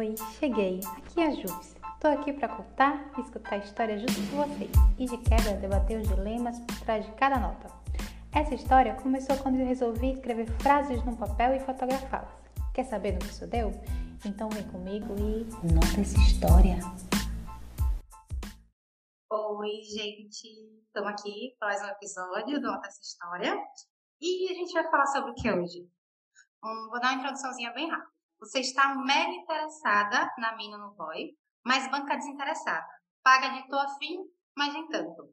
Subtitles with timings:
[0.00, 0.80] oi, cheguei.
[0.96, 1.60] Aqui é a Júlia.
[1.94, 6.00] Estou aqui para contar e escutar a história junto com vocês e de quebra debater
[6.00, 7.68] os dilemas por trás de cada nota.
[8.32, 12.32] Essa história começou quando eu resolvi escrever frases num papel e fotografá-las.
[12.72, 13.72] Quer saber no que isso deu?
[14.24, 16.78] Então vem comigo e nota essa história.
[19.30, 20.48] Oi, gente!
[20.86, 23.54] Estamos aqui para mais um episódio do Nota essa história.
[24.18, 25.86] E a gente vai falar sobre o que hoje?
[26.64, 28.19] Um, vou dar uma introduçãozinha bem rápida.
[28.40, 32.86] Você está mega interessada na mina no boy, mas banca desinteressada.
[33.22, 34.18] Paga de tô afim,
[34.56, 35.30] mas nem tanto.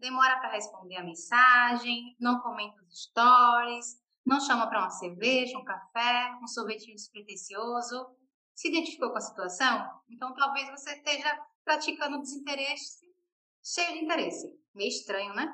[0.00, 5.64] Demora para responder a mensagem, não comenta os stories, não chama para uma cerveja, um
[5.64, 8.16] café, um sorvetinho despretensioso.
[8.52, 10.02] Se identificou com a situação?
[10.08, 13.04] Então talvez você esteja praticando desinteresse
[13.64, 14.46] cheio de interesse.
[14.74, 15.50] Meio estranho, né?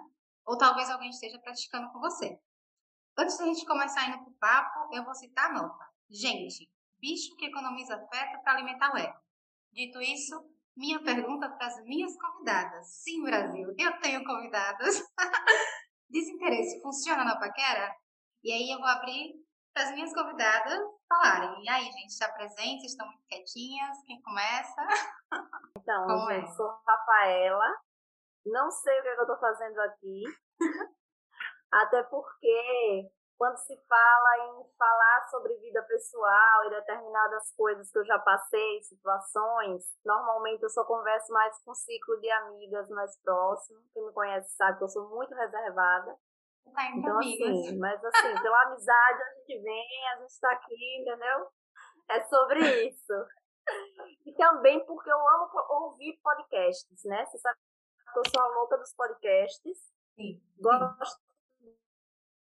[0.47, 2.41] Ou talvez alguém esteja praticando com você.
[3.17, 5.90] Antes da gente começar indo pro papo, eu vou citar a nota.
[6.11, 9.17] Gente, bicho que economiza afeto para alimentar o ego.
[9.73, 10.45] Dito isso,
[10.77, 12.87] minha pergunta para as minhas convidadas.
[13.03, 15.01] Sim, Brasil, eu tenho convidadas.
[16.11, 17.95] Desinteresse funciona na paquera?
[18.43, 19.35] E aí eu vou abrir
[19.73, 21.63] para as minhas convidadas falarem.
[21.63, 22.87] E aí, gente, está presente?
[22.87, 23.97] Estão muito quietinhas?
[24.07, 24.87] Quem começa?
[25.83, 26.53] Então, Como gente, é?
[26.53, 27.81] sou Rafaela.
[28.45, 30.23] Não sei o que, é que eu estou fazendo aqui.
[31.73, 38.05] Até porque quando se fala em falar sobre vida pessoal e determinadas coisas que eu
[38.05, 43.81] já passei, situações, normalmente eu só converso mais com um ciclo de amigas mais próximo.
[43.95, 46.15] Quem me conhece sabe que eu sou muito reservada.
[46.75, 47.49] Tá então, amigas.
[47.49, 51.49] assim, mas assim, pela amizade a gente vem, a gente está aqui, entendeu?
[52.11, 53.27] É sobre isso.
[54.27, 57.25] E também porque eu amo ouvir podcasts, né?
[57.25, 57.59] Você sabe
[58.13, 59.79] que eu sou a louca dos podcasts.
[60.15, 60.43] Sim.
[60.61, 61.30] Gosto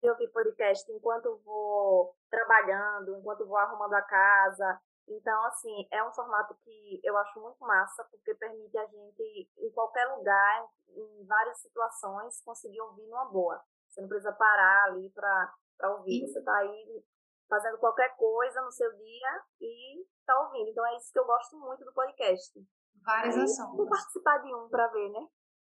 [0.01, 4.81] de ouvir podcast enquanto vou trabalhando, enquanto vou arrumando a casa.
[5.07, 9.71] Então, assim, é um formato que eu acho muito massa, porque permite a gente, em
[9.71, 13.61] qualquer lugar, em várias situações, conseguir ouvir numa boa.
[13.87, 15.51] Você não precisa parar ali para
[15.95, 16.27] ouvir.
[16.27, 17.03] Você está aí
[17.49, 20.69] fazendo qualquer coisa no seu dia e está ouvindo.
[20.69, 22.59] Então, é isso que eu gosto muito do podcast.
[23.03, 23.75] Várias ações.
[23.75, 25.27] Vou participar de um para ver, né?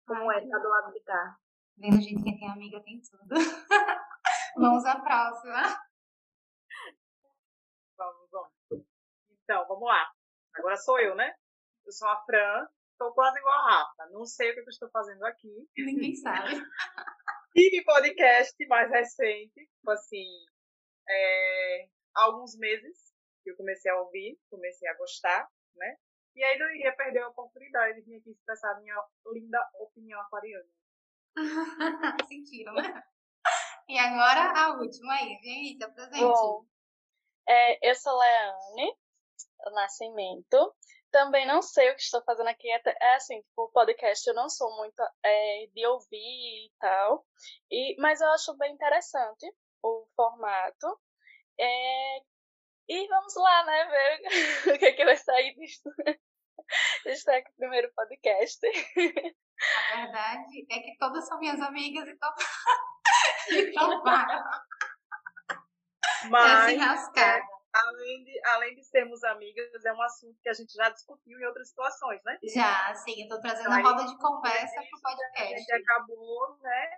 [0.08, 1.38] Como Ai, é tá do lado de cá.
[1.78, 3.30] Vendo gente, quem tem amiga tem tudo.
[4.56, 5.62] vamos à próxima.
[7.98, 8.86] Vamos, vamos.
[9.44, 10.12] Então, vamos lá.
[10.56, 11.34] Agora sou eu, né?
[11.86, 14.10] Eu sou a Fran, estou quase igual a Rafa.
[14.12, 15.70] Não sei o que eu estou fazendo aqui.
[15.78, 16.62] Ninguém sabe.
[17.54, 20.28] Tive podcast mais recente, tipo assim,
[21.10, 25.98] é, há alguns meses que eu comecei a ouvir, comecei a gostar, né?
[26.36, 28.96] E aí não iria perder a oportunidade de vir aqui expressar minha
[29.34, 30.70] linda opinião aquariana.
[32.28, 33.04] Sentiram, né?
[33.90, 36.20] E agora a última aí, Vinícius, presente.
[36.20, 36.64] Bom,
[37.48, 38.96] é, eu sou Leane
[39.74, 40.76] Nascimento.
[41.12, 42.70] Também não sei o que estou fazendo aqui.
[42.70, 47.26] É, assim, tipo, o podcast eu não sou muito é, de ouvir e tal.
[47.72, 49.52] E, mas eu acho bem interessante
[49.82, 51.00] o formato.
[51.60, 52.18] É,
[52.90, 54.22] e vamos lá, né, ver
[54.76, 55.90] o que, é que vai sair disso.
[57.08, 58.60] Este é o primeiro podcast.
[59.92, 62.32] A verdade é que todas são minhas amigas e então,
[63.52, 64.26] então vai.
[66.30, 66.74] Mas,
[67.18, 67.42] é,
[67.74, 71.46] além, de, além de sermos amigas, é um assunto que a gente já discutiu em
[71.46, 72.38] outras situações, né?
[72.44, 73.20] Já, sim.
[73.20, 75.54] Eu estou trazendo então, a roda de conversa para o podcast.
[75.54, 76.90] A gente acabou, né?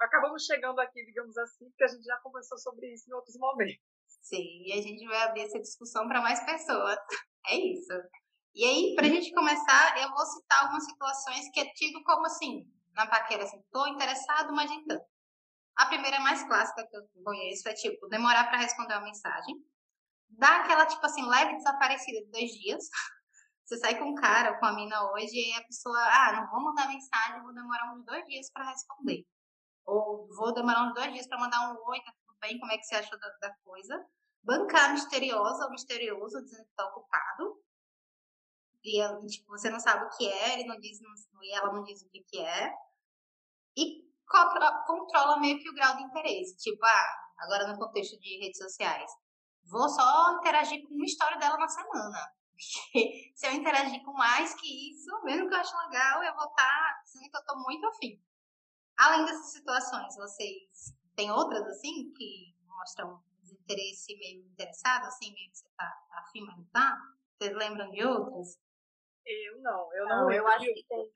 [0.00, 3.82] Acabamos chegando aqui, digamos assim, porque a gente já conversou sobre isso em outros momentos.
[4.22, 6.98] Sim, e a gente vai abrir essa discussão para mais pessoas.
[7.48, 7.92] É isso.
[8.54, 12.26] E aí, para a gente começar, eu vou citar algumas situações que é tido como
[12.26, 15.04] assim, na paquera, assim, tô interessado, mas nem tanto.
[15.76, 19.54] A primeira mais clássica que eu conheço é, tipo, demorar para responder uma mensagem,
[20.30, 22.88] dar aquela, tipo assim, leve desaparecida de dois dias.
[23.64, 26.50] Você sai com um cara ou com a mina hoje e a pessoa, ah, não
[26.50, 29.26] vou mandar mensagem, vou demorar uns dois dias para responder.
[29.84, 32.78] Ou vou demorar uns dois dias para mandar um oi, tá tudo bem, como é
[32.78, 34.06] que você achou da, da coisa?
[34.42, 37.60] Bancar misteriosa ou misterioso, dizendo que tá ocupado
[38.86, 41.82] e tipo, você não sabe o que é, ele não diz, não, e ela não
[41.82, 42.72] diz o que, que é.
[43.76, 46.56] E controla, controla meio que o grau de interesse.
[46.56, 49.10] Tipo, ah, agora no contexto de redes sociais,
[49.64, 52.18] vou só interagir com uma história dela na semana.
[52.56, 56.48] Porque se eu interagir com mais que isso, mesmo que eu ache legal, eu vou
[56.48, 58.22] estar tá, dizendo que eu tô muito afim.
[58.96, 65.58] Além dessas situações, vocês têm outras assim que mostram desinteresse meio interessado, assim, meio que
[65.58, 66.96] você tá, tá afim, mas não tá?
[67.38, 68.58] Vocês lembram de outras?
[69.26, 70.24] Eu não, eu não.
[70.24, 71.10] não eu acho que tem,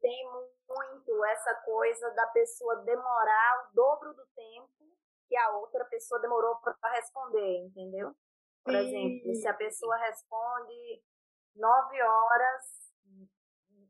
[0.00, 0.26] tem
[0.74, 4.68] muito essa coisa da pessoa demorar o dobro do tempo
[5.28, 8.14] que a outra pessoa demorou para responder, entendeu?
[8.64, 11.02] Por exemplo, se a pessoa responde
[11.56, 12.62] 9 horas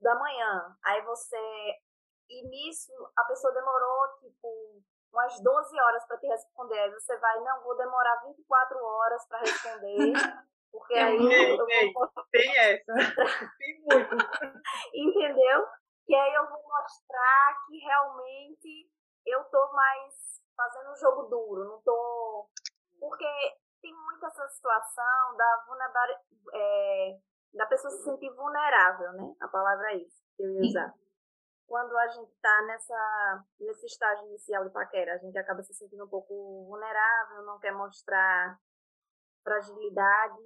[0.00, 1.36] da manhã, aí você.
[2.28, 4.82] E nisso a pessoa demorou, tipo,
[5.12, 6.78] umas 12 horas para te responder.
[6.78, 10.12] Aí você vai, não, vou demorar 24 horas para responder.
[10.70, 12.92] Porque aí Ei, eu vou Tem essa.
[13.58, 14.16] Tem muito.
[14.94, 15.66] entendeu?
[16.12, 18.86] Que aí eu vou mostrar que realmente
[19.24, 20.12] eu tô mais
[20.54, 22.50] fazendo um jogo duro, não tô.
[23.00, 23.24] Porque
[23.80, 26.22] tem muito essa situação da vulnerabilidade,
[26.52, 27.18] é,
[27.54, 29.34] da pessoa se sentir vulnerável, né?
[29.40, 30.94] A palavra é isso que eu ia usar.
[31.66, 36.04] Quando a gente tá nessa, nesse estágio inicial de paquera, a gente acaba se sentindo
[36.04, 38.58] um pouco vulnerável, não quer mostrar
[39.42, 40.42] fragilidade.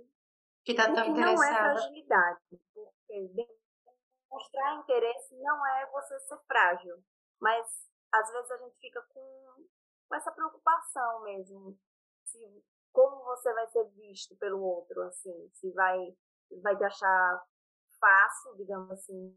[0.64, 1.74] Que tá tão que não é interessada.
[1.74, 2.40] fragilidade,
[2.72, 3.48] porque
[4.36, 7.02] mostrar interesse não é você ser frágil,
[7.40, 7.66] mas
[8.12, 9.66] às vezes a gente fica com,
[10.08, 11.78] com essa preocupação mesmo,
[12.24, 16.16] se como você vai ser visto pelo outro, assim, se vai
[16.62, 17.44] vai te achar
[17.98, 19.36] fácil, digamos assim,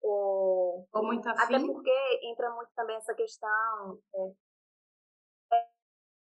[0.00, 1.66] ou Ou muito até afim.
[1.66, 5.68] porque entra muito também essa questão é, é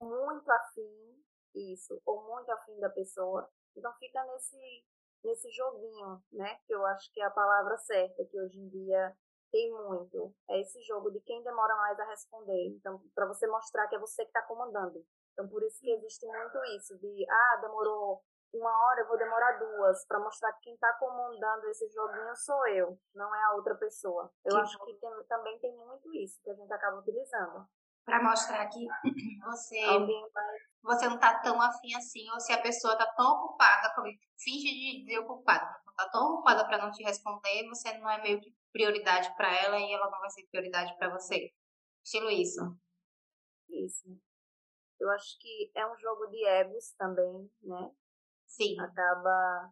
[0.02, 1.24] muito afim
[1.56, 3.50] isso, ou muito afim da pessoa.
[3.76, 4.86] Então fica nesse
[5.24, 6.58] nesse joguinho, né?
[6.66, 9.16] Que eu acho que é a palavra certa, que hoje em dia
[9.52, 10.34] tem muito.
[10.50, 12.68] É esse jogo de quem demora mais a responder.
[12.76, 15.06] Então, para você mostrar que é você que está comandando.
[15.34, 18.22] Então, por isso que existe muito isso de, ah, demorou
[18.54, 22.68] uma hora, eu vou demorar duas, para mostrar que quem está comandando esse joguinho sou
[22.68, 24.32] eu, não é a outra pessoa.
[24.46, 27.68] Eu Que acho que tem- também tem muito isso que a gente acaba utilizando.
[28.06, 28.86] Pra mostrar que
[29.46, 29.82] você,
[30.82, 34.08] você não tá tão afim assim, ou se a pessoa tá tão ocupada, como
[34.38, 38.42] finge de desocupada, não tá tão ocupada pra não te responder, você não é meio
[38.42, 41.52] que prioridade pra ela e ela não vai ser prioridade pra você.
[42.04, 42.78] Estilo isso.
[43.70, 44.20] isso.
[45.00, 47.92] Eu acho que é um jogo de egos também, né?
[48.48, 48.80] Sim.
[48.80, 49.72] Acaba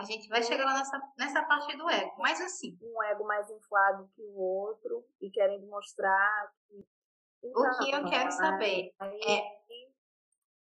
[0.00, 2.14] A gente vai chegar lá nessa, nessa parte do ego.
[2.18, 6.78] Mas assim, um ego mais inflado que o outro e querendo mostrar que.
[7.42, 9.60] o que eu Então, quero saber aí é.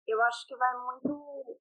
[0.06, 1.60] Eu acho que vai muito.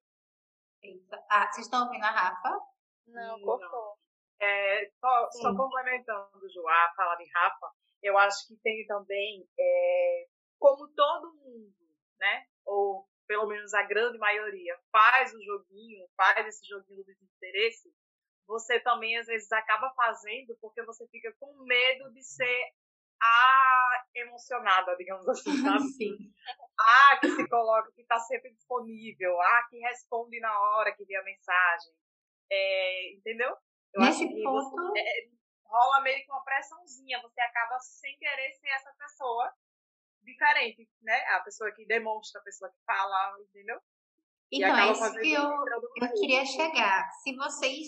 [0.84, 1.26] Eita.
[1.30, 2.60] Ah, vocês estão ouvindo a Rafa?
[3.08, 3.46] Não, Não.
[3.46, 3.98] cortou.
[4.40, 7.72] É, só, só complementando, Ju, a fala de Rafa,
[8.02, 10.28] eu acho que tem também, é,
[10.60, 11.74] como todo mundo,
[12.20, 12.46] né?
[12.66, 17.94] Ou pelo menos a grande maioria, faz o joguinho, faz esse joguinho do desinteresse,
[18.48, 22.74] você também às vezes acaba fazendo porque você fica com medo de ser
[23.22, 25.44] a emocionada, digamos assim,
[25.82, 25.84] sabe?
[25.94, 26.18] Sim.
[26.78, 29.40] Ah, que se coloca, que está sempre disponível.
[29.40, 31.94] Ah, que responde na hora que vê a mensagem.
[32.52, 33.56] É, entendeu?
[33.94, 35.30] Eu Nesse ponto- você- é,
[35.66, 37.22] rola meio que uma pressãozinha.
[37.22, 39.54] Você acaba sem querer ser essa pessoa
[40.24, 41.16] diferente, né?
[41.36, 43.80] A pessoa que demonstra, a pessoa que fala, entendeu?
[44.52, 45.50] Então, é isso que eu,
[46.02, 47.10] eu queria chegar.
[47.24, 47.88] Se vocês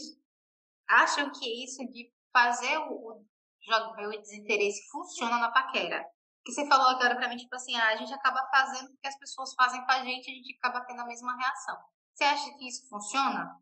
[0.88, 3.26] acham que isso de fazer o, o
[3.62, 6.06] jogo o desinteresse funciona na paquera.
[6.44, 9.08] Que você falou agora pra mim, tipo assim, ah, a gente acaba fazendo o que
[9.08, 11.78] as pessoas fazem com a gente, a gente acaba tendo a mesma reação.
[12.14, 13.60] Você acha que isso funciona?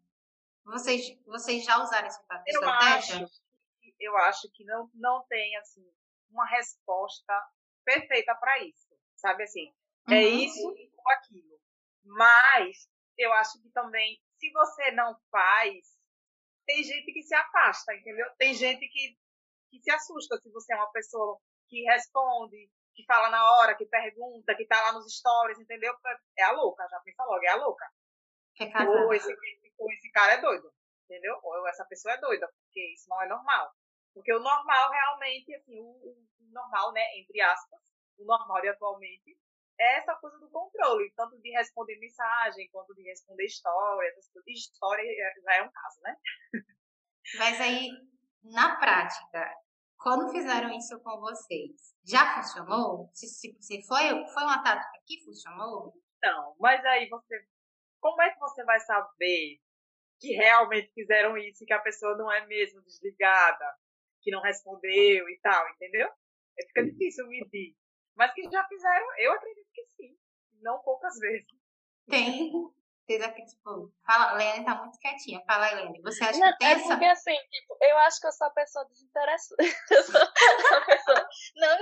[0.66, 3.24] Vocês, vocês já usaram essa Eu estratégia?
[3.26, 3.26] acho,
[3.82, 5.86] que- eu acho que não, não tem, assim,
[6.30, 7.34] uma resposta
[7.84, 8.94] perfeita para isso.
[9.16, 9.74] Sabe assim?
[10.10, 10.40] É Uhum.
[10.40, 11.60] isso ou aquilo.
[12.04, 15.98] Mas eu acho que também, se você não faz,
[16.66, 18.28] tem gente que se afasta, entendeu?
[18.38, 19.18] Tem gente que,
[19.70, 23.86] que se assusta se você é uma pessoa que responde, que fala na hora, que
[23.86, 25.94] pergunta, que tá lá nos stories, entendeu?
[26.38, 27.86] É a louca, já pensa logo, é a louca.
[28.60, 28.84] É.
[29.06, 29.34] Ou esse,
[29.78, 30.72] ou esse cara é doido,
[31.06, 31.40] entendeu?
[31.44, 33.74] Ou essa pessoa é doida, porque isso não é normal.
[34.14, 37.80] Porque o normal realmente, assim, o, o normal, né, entre aspas,
[38.18, 39.38] o normal de atualmente,
[39.80, 44.52] é essa coisa do controle, tanto de responder mensagem, quanto de responder história, essas coisas.
[44.52, 45.04] História
[45.44, 46.16] já é um caso, né?
[47.38, 47.90] Mas aí,
[48.44, 49.52] na prática,
[49.98, 53.10] quando fizeram isso com vocês, já funcionou?
[53.14, 55.94] Se, se, se foi, foi uma tática que funcionou?
[56.22, 57.48] Não, mas aí você.
[58.00, 59.60] Como é que você vai saber
[60.20, 63.66] que realmente fizeram isso e que a pessoa não é mesmo desligada,
[64.24, 66.10] que não respondeu e tal, entendeu?
[66.58, 67.76] É, fica difícil medir.
[68.16, 70.18] Mas que já fizeram, eu acredito que sim.
[70.62, 71.48] Não poucas vezes.
[72.10, 72.52] Tem.
[73.06, 75.44] Vocês aqui, tipo, fala, Lene tá muito quietinha.
[75.46, 76.02] Fala, Helene.
[76.04, 76.88] Você acha Não, que tem é essa.
[76.88, 79.58] porque assim, tipo, eu acho que eu sou a pessoa desinteressada.
[79.92, 81.28] Eu sou a pessoa.
[81.58, 81.78] Não,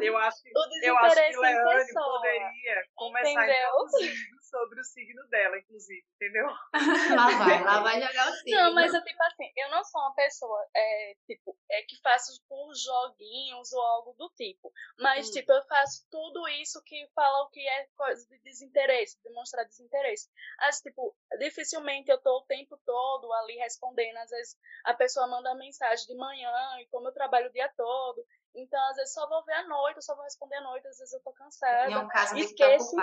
[0.00, 3.68] Eu acho que, o eu acho que Leane poderia começar entendeu?
[3.68, 6.46] introduzindo sobre o signo dela, inclusive, entendeu?
[7.16, 8.60] lá vai, lá vai jogar o signo.
[8.60, 12.42] Não, mas é tipo assim, eu não sou uma pessoa, é, tipo, é que faço
[12.48, 14.72] por joguinhos ou algo do tipo.
[14.98, 15.32] Mas, hum.
[15.32, 20.28] tipo, eu faço tudo isso que falam que é coisa de desinteresse, demonstrar desinteresse.
[20.58, 24.16] Mas, tipo, dificilmente eu tô o tempo todo ali respondendo.
[24.18, 28.24] Às vezes a pessoa manda mensagem de manhã, e como eu trabalho o dia todo,
[28.54, 30.98] então, às vezes, só vou ver à noite, eu só vou responder à noite, às
[30.98, 31.90] vezes eu tô cansada.
[31.90, 32.96] Em um caso, esqueço.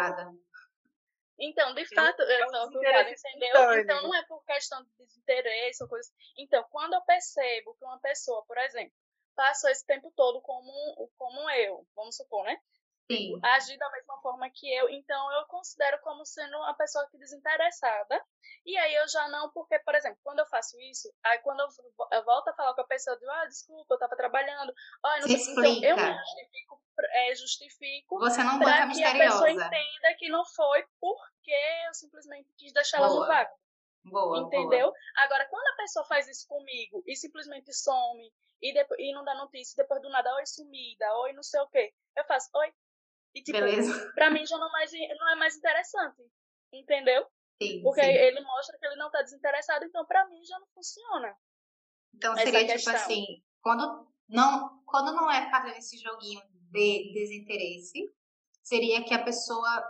[1.40, 3.80] Então, de fato, eu, tô ocupada, entendeu?
[3.80, 6.10] Então, não é por questão de desinteresse ou coisa.
[6.38, 8.94] Então, quando eu percebo que uma pessoa, por exemplo,
[9.36, 10.72] passou esse tempo todo como,
[11.16, 12.60] como eu, vamos supor, né?
[13.10, 13.40] Sim.
[13.42, 14.90] agir da mesma forma que eu.
[14.90, 18.22] Então, eu considero como sendo uma pessoa que desinteressada.
[18.66, 21.68] E aí eu já não, porque, por exemplo, quando eu faço isso, aí quando eu,
[22.12, 24.74] eu volto a falar com a pessoa, eu digo, ah, desculpa, eu tava trabalhando.
[25.04, 25.38] Ah, não sei.
[25.38, 29.18] Então, eu me justifico, é, justifico Você não pra que misteriosa.
[29.18, 31.56] a pessoa entenda que não foi porque
[31.88, 33.58] eu simplesmente quis deixar ela no vácuo.
[34.04, 34.88] Boa, entendeu?
[34.88, 34.96] Boa.
[35.18, 39.36] Agora, quando a pessoa faz isso comigo e simplesmente some e, depois, e não dá
[39.36, 42.74] notícia, depois do nada, oi sumida, oi não sei o quê, eu faço, oi,
[43.38, 44.12] e, tipo, Beleza.
[44.14, 46.24] pra mim já não, mais, não é mais interessante.
[46.74, 47.26] Entendeu?
[47.62, 48.08] Sim, Porque sim.
[48.08, 51.36] ele mostra que ele não tá desinteressado, então pra mim já não funciona.
[52.14, 53.26] Então seria tipo assim,
[53.62, 56.42] quando não, quando não é fazer esse joguinho
[56.72, 58.12] de desinteresse,
[58.64, 59.84] seria que a pessoa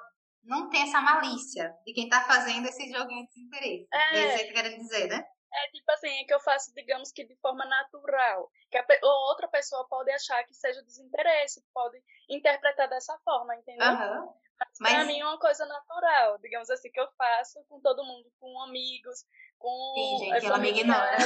[0.43, 3.87] não tem essa malícia de quem tá fazendo esse joguinho de desinteresse.
[3.91, 5.23] É, é isso que querem dizer, né?
[5.53, 8.49] É tipo assim, é que eu faço, digamos que de forma natural.
[8.69, 13.87] Que a, ou outra pessoa pode achar que seja desinteresse, pode interpretar dessa forma, entendeu?
[13.87, 14.33] Uhum.
[14.59, 18.03] Mas, Mas pra mim é uma coisa natural, digamos assim, que eu faço com todo
[18.03, 19.23] mundo, com amigos,
[19.59, 19.93] com.
[19.95, 21.17] Sim, gente, ela me ignora.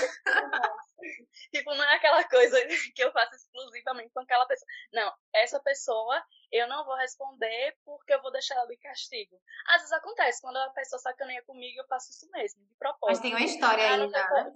[1.51, 2.57] tipo, não é aquela coisa
[2.95, 4.67] que eu faço exclusivamente com aquela pessoa.
[4.91, 6.21] Não, essa pessoa
[6.51, 9.41] eu não vou responder porque eu vou deixar ela de castigo.
[9.67, 13.07] Às vezes acontece, quando a pessoa sacaneia comigo, eu faço isso mesmo, de propósito.
[13.07, 14.29] Mas tem uma história aí, já.
[14.29, 14.53] Né?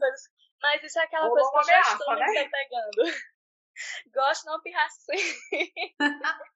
[0.61, 2.25] Mas isso é aquela Ou coisa que eu já estou né?
[2.25, 3.03] me pegando.
[4.13, 5.51] Gosto não assim.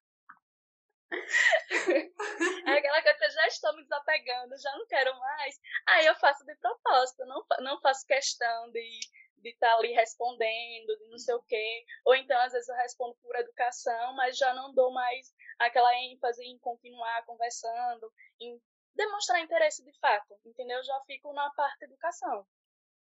[1.11, 5.59] é aquela coisa que eu já estou me desapegando, já não quero mais.
[5.87, 8.99] Aí eu faço de propósito, não, não faço questão de
[9.41, 11.85] de estar tá ali respondendo, de não sei o quê.
[12.05, 16.43] Ou então, às vezes, eu respondo por educação, mas já não dou mais aquela ênfase
[16.43, 18.61] em continuar conversando, em
[18.95, 20.83] demonstrar interesse de fato, entendeu?
[20.83, 22.45] Já fico na parte educação.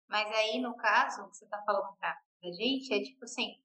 [0.07, 3.61] Mas aí, no caso, que você está falando pra, pra gente, é tipo assim,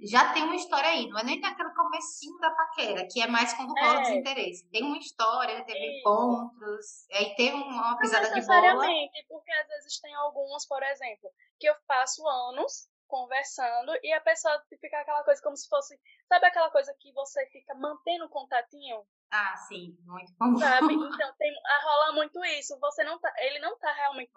[0.00, 3.52] já tem uma história aí, não é nem naquele comecinho da paquera, que é mais
[3.54, 4.02] quando rola é.
[4.02, 4.68] desinteresse.
[4.70, 5.98] Tem uma história, teve Isso.
[6.00, 8.36] encontros, aí teve uma pisada de bola.
[8.36, 14.20] necessariamente, porque às vezes tem alguns, por exemplo, que eu passo anos conversando e a
[14.20, 15.98] pessoa fica aquela coisa como se fosse,
[16.28, 19.04] sabe aquela coisa que você fica mantendo contatinho?
[19.30, 20.58] Ah, sim, muito comum.
[20.58, 20.86] Sabe?
[21.20, 22.78] Então tem, ah, rola muito isso.
[22.78, 24.30] Você não tá, ele não tá realmente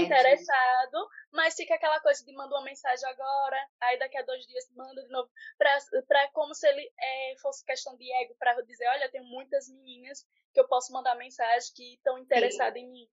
[0.00, 4.64] interessado, mas fica aquela coisa de mandar uma mensagem agora, aí daqui a dois dias
[4.74, 5.76] manda de novo, pra,
[6.06, 10.24] pra como se ele é, fosse questão de ego, para dizer, olha, tem muitas meninas
[10.54, 13.08] que eu posso mandar mensagem que estão interessadas em mim.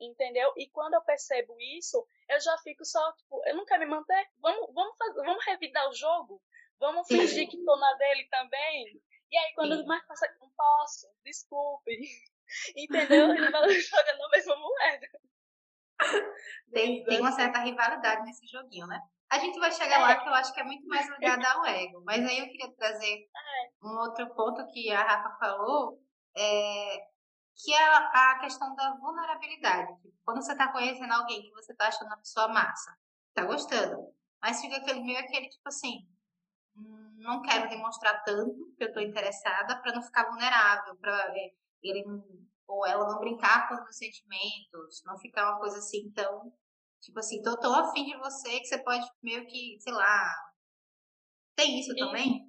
[0.00, 0.52] Entendeu?
[0.56, 4.28] E quando eu percebo isso, eu já fico só, tipo, eu não quero me manter.
[4.38, 6.40] Vamos, vamos, fazer, vamos revidar o jogo?
[6.78, 9.02] Vamos fingir que tô na dele também?
[9.30, 9.86] E aí, quando Sim.
[9.86, 11.90] mais passa, não posso, desculpe.
[12.76, 13.30] Entendeu?
[13.34, 15.08] Ele vai jogando a mesma moeda.
[16.72, 19.00] Tem, tem uma certa rivalidade nesse joguinho, né?
[19.30, 20.02] A gente vai chegar é.
[20.02, 22.02] lá que eu acho que é muito mais ligada ao ego.
[22.04, 23.70] Mas aí eu queria trazer é.
[23.82, 26.00] um outro ponto que a Rafa falou,
[26.36, 26.98] é,
[27.58, 29.92] que é a questão da vulnerabilidade.
[30.24, 32.96] Quando você está conhecendo alguém que você está achando a pessoa massa,
[33.34, 36.06] tá gostando, mas fica aquele meio aquele tipo assim,
[37.16, 41.34] não quero demonstrar tanto que eu estou interessada para não ficar vulnerável, para
[41.82, 42.04] ele
[42.66, 46.52] ou ela não brincar com os sentimentos, não ficar uma coisa assim tão
[47.00, 50.34] tipo assim, tô, tô afim de você que você pode meio que, sei lá.
[51.56, 52.47] Tem isso também?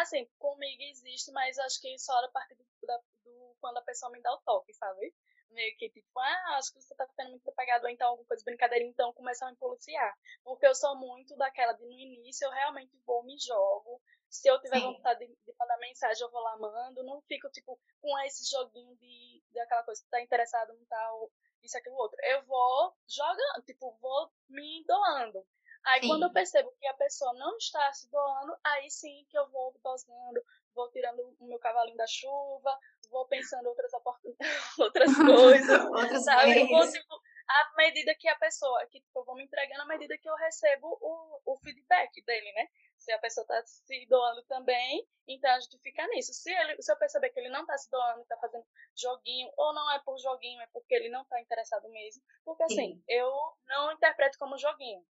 [0.00, 4.12] Assim, comigo existe, mas acho que só a partir do, da, do quando a pessoa
[4.12, 5.14] me dá o toque, sabe?
[5.50, 8.44] meio que tipo, ah, acho que você tá ficando muito apegado, ou então alguma coisa
[8.44, 10.14] brincadeira, então começar a me policiar.
[10.44, 14.00] Porque eu sou muito daquela de no início eu realmente vou, me jogo.
[14.28, 14.92] Se eu tiver Sim.
[14.92, 17.02] vontade de, de, mandar mensagem, eu vou lá, mando.
[17.04, 21.30] Não fico, tipo, com esse joguinho de, de aquela coisa que tá interessado no tal,
[21.62, 22.18] isso, aquilo, outro.
[22.22, 25.46] Eu vou jogando, tipo, vou me doando.
[25.86, 26.08] Aí sim.
[26.08, 29.72] quando eu percebo que a pessoa não está se doando, aí sim que eu vou
[29.82, 30.42] dosando,
[30.74, 32.76] vou tirando o meu cavalinho da chuva,
[33.08, 33.92] vou pensando outras
[34.78, 36.60] outras coisas, outras sabe?
[36.60, 37.14] Eu vou, tipo,
[37.48, 40.34] à medida que a pessoa, que tipo, eu vou me entregando à medida que eu
[40.34, 42.68] recebo o, o feedback dele, né?
[42.98, 46.32] Se a pessoa está se doando também, então a gente fica nisso.
[46.32, 48.64] Se, ele, se eu perceber que ele não está se doando, está fazendo
[48.96, 52.22] joguinho, ou não é por joguinho, é porque ele não está interessado mesmo.
[52.44, 53.04] Porque assim, Sim.
[53.06, 53.30] eu
[53.68, 55.04] não interpreto como joguinho.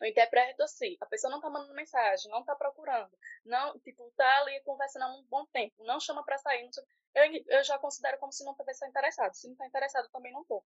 [0.00, 4.38] Eu interpreto assim, a pessoa não tá mandando mensagem, não tá procurando, não, tipo, tá
[4.40, 6.68] ali conversando há um bom tempo, não chama pra sair,
[7.14, 9.34] eu, eu já considero como se não tivesse interessado.
[9.34, 10.64] Se não tá interessado, também não tô.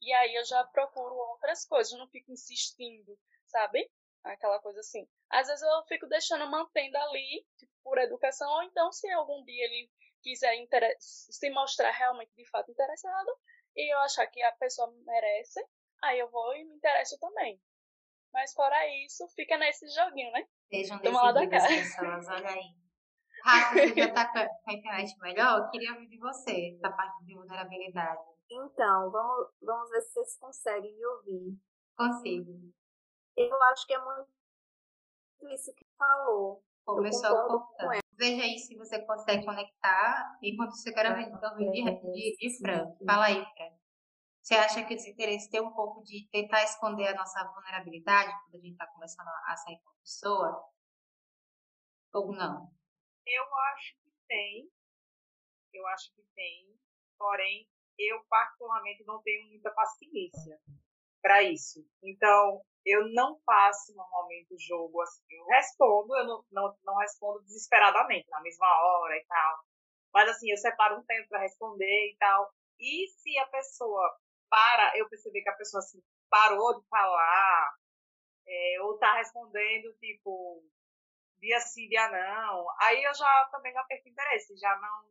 [0.00, 3.90] E aí eu já procuro outras coisas, não fico insistindo, sabe?
[4.22, 5.08] Aquela coisa assim.
[5.30, 9.64] Às vezes eu fico deixando, mantendo ali, tipo, por educação, ou então se algum dia
[9.64, 9.90] ele
[10.22, 10.54] quiser
[11.00, 13.38] se mostrar realmente de fato interessado,
[13.74, 15.64] e eu achar que a pessoa merece,
[16.02, 17.60] aí eu vou e me interesso também.
[18.36, 20.46] Mas fora isso, fica nesse joguinho, né?
[20.68, 22.76] Sejam decididas pessoas, olha aí.
[23.42, 25.58] Rafa, você já tá com a internet melhor?
[25.58, 28.20] Eu queria ouvir de você, essa parte de vulnerabilidade.
[28.50, 31.58] Então, vamos, vamos ver se vocês conseguem me ouvir.
[31.96, 32.52] Consigo.
[33.38, 34.28] Eu acho que é muito
[35.54, 36.62] isso que falou.
[36.84, 38.00] Começou a cortar.
[38.18, 42.84] Veja aí se você consegue conectar enquanto você quer ouvir de, de, de Fran.
[43.06, 43.70] Fala aí, Fran.
[44.46, 48.54] Você acha que esse interesse tem um pouco de tentar esconder a nossa vulnerabilidade quando
[48.54, 50.70] a gente está começando a sair com a pessoa?
[52.14, 52.70] Ou não?
[53.26, 54.70] Eu acho que tem.
[55.74, 56.78] Eu acho que tem.
[57.18, 60.60] Porém, eu particularmente não tenho muita paciência
[61.20, 61.84] para isso.
[62.00, 65.24] Então, eu não faço normalmente o jogo assim.
[65.28, 69.58] Eu respondo, eu não, não, não respondo desesperadamente, na mesma hora e tal.
[70.14, 72.48] Mas assim, eu separo um tempo para responder e tal.
[72.78, 74.16] E se a pessoa
[74.56, 77.76] para eu perceber que a pessoa assim, parou de falar,
[78.48, 80.64] é, ou tá respondendo, tipo,
[81.38, 85.10] dia sim, dia não, aí eu já também já perco interesse, já não,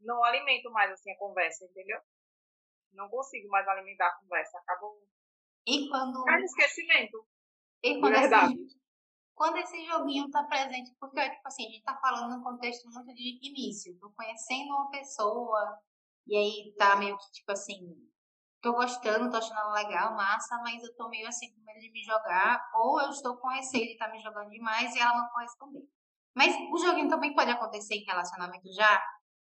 [0.00, 1.98] não alimento mais assim a conversa, entendeu?
[2.92, 5.02] Não consigo mais alimentar a conversa, acabou.
[5.66, 6.22] E quando.
[6.24, 7.26] Cai esquecimento.
[7.82, 8.52] E quando verdade.
[8.52, 8.78] Esse,
[9.34, 13.14] quando esse joguinho tá presente, porque, tipo assim, a gente tá falando num contexto muito
[13.14, 15.80] de início, tô conhecendo uma pessoa,
[16.26, 18.09] e aí tá meio que, tipo assim,
[18.60, 22.02] tô gostando, tô achando legal, massa, mas eu tô meio assim com medo de me
[22.02, 25.28] jogar, ou eu estou com receio de estar tá me jogando demais e ela não
[25.30, 25.82] corresponder.
[26.34, 29.02] Mas o joguinho também pode acontecer em relacionamento já,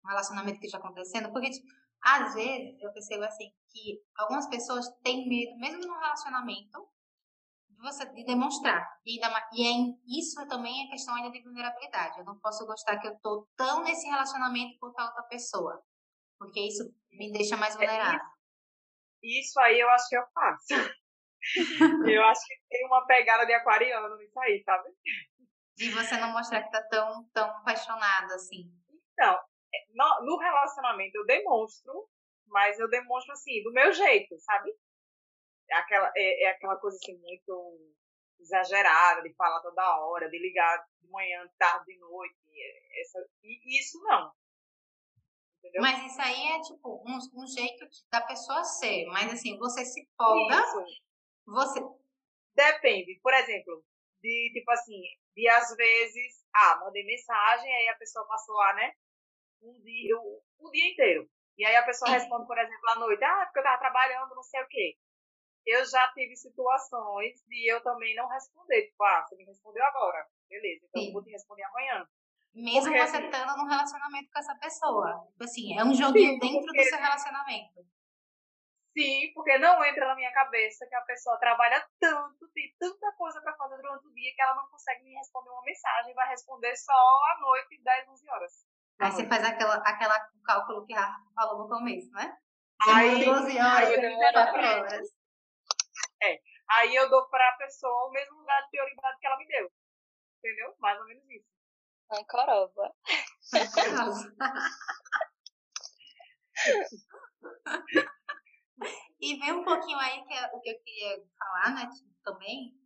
[0.04, 1.68] um relacionamento que já acontecendo, porque tipo,
[2.02, 6.88] às vezes eu percebo assim que algumas pessoas têm medo, mesmo no relacionamento,
[7.70, 8.88] de você de demonstrar.
[9.06, 12.20] E, e é, isso também é questão ainda de vulnerabilidade.
[12.20, 15.84] Eu não posso gostar que eu tô tão nesse relacionamento quanto a outra pessoa.
[16.40, 18.31] Porque isso me deixa mais é vulnerável.
[19.24, 20.68] Isso aí eu acho que eu faço.
[22.16, 24.90] eu acho que tem uma pegada de aquariano nisso aí, sabe?
[25.76, 28.72] De você não mostrar que tá tão, tão apaixonada assim.
[29.14, 29.34] Então,
[29.74, 32.08] é, no, no relacionamento eu demonstro,
[32.48, 34.72] mas eu demonstro assim, do meu jeito, sabe?
[35.70, 37.96] É aquela, é, é aquela coisa assim, muito
[38.40, 42.36] exagerada, de falar toda hora, de ligar de manhã, tarde, de noite.
[43.00, 44.32] Essa, e isso não.
[45.62, 45.82] Entendeu?
[45.82, 49.06] Mas isso aí é tipo um, um jeito da pessoa ser.
[49.06, 50.60] Mas assim, você se folga.
[50.60, 50.86] Isso.
[51.46, 51.80] Você.
[52.56, 53.20] Depende.
[53.22, 53.86] Por exemplo,
[54.22, 55.02] de tipo assim,
[55.36, 58.94] de às vezes, ah, mandei mensagem, aí a pessoa passou lá, né?
[59.62, 61.30] Um dia, o, o dia inteiro.
[61.58, 62.18] E aí a pessoa Sim.
[62.18, 64.98] responde, por exemplo, à noite, ah, porque eu tava trabalhando, não sei o quê.
[65.64, 68.88] Eu já tive situações de eu também não responder.
[68.88, 70.26] Tipo, ah, você me respondeu agora.
[70.50, 71.08] Beleza, então Sim.
[71.10, 72.08] eu vou te responder amanhã.
[72.54, 75.26] Mesmo porque, você estando assim, num relacionamento com essa pessoa.
[75.32, 77.86] Tipo assim, é um joguinho sim, dentro porque, do seu relacionamento.
[78.92, 83.42] Sim, porque não entra na minha cabeça que a pessoa trabalha tanto, tem tanta coisa
[83.42, 86.76] para fazer durante o dia que ela não consegue me responder uma mensagem, vai responder
[86.76, 88.52] só à noite, 10, 11 horas.
[89.00, 92.38] Aí você faz aquela, aquela cálculo que a Rafa falou no começo, né?
[92.88, 95.08] Aí, 12 horas, aí eu horas.
[96.22, 99.48] É, aí eu dou para a pessoa o mesmo lugar de prioridade que ela me
[99.48, 99.72] deu.
[100.38, 100.76] Entendeu?
[100.80, 101.51] Mais ou menos isso.
[102.12, 102.94] Ancoroba.
[109.20, 111.90] e vem um pouquinho aí que é o que eu queria falar, né,
[112.24, 112.78] também,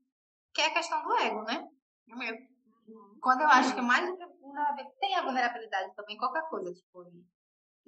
[0.54, 1.68] que é a questão do ego, né?
[3.22, 4.06] Quando eu acho que mais
[5.00, 7.10] tem a vulnerabilidade também, qualquer coisa, tipo, a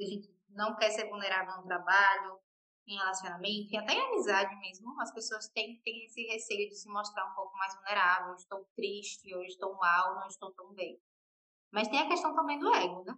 [0.04, 2.40] gente não quer ser vulnerável no trabalho,
[2.88, 6.90] em relacionamento, e até em amizade mesmo, as pessoas têm, têm esse receio de se
[6.90, 11.00] mostrar um pouco mais vulnerável, estou triste, ou estou mal, não estou tão bem.
[11.72, 13.14] Mas tem a questão também do ego, né?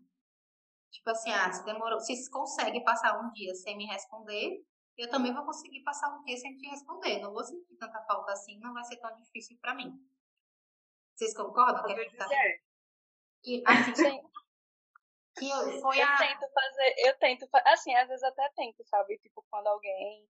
[0.92, 4.64] Tipo assim, ah, se demorou, se consegue passar um dia sem me responder,
[4.98, 7.20] eu também vou conseguir passar um dia sem te responder.
[7.20, 9.94] Não vou sentir tanta falta assim, não vai ser tão difícil para mim.
[11.16, 11.84] Vocês concordam?
[11.84, 12.28] Que, é tá...
[13.44, 14.22] que assim,
[15.38, 15.50] que
[15.82, 16.18] foi eu a...
[16.18, 19.18] tento fazer, eu tento, assim, às vezes até tento, sabe?
[19.20, 20.28] Tipo, quando alguém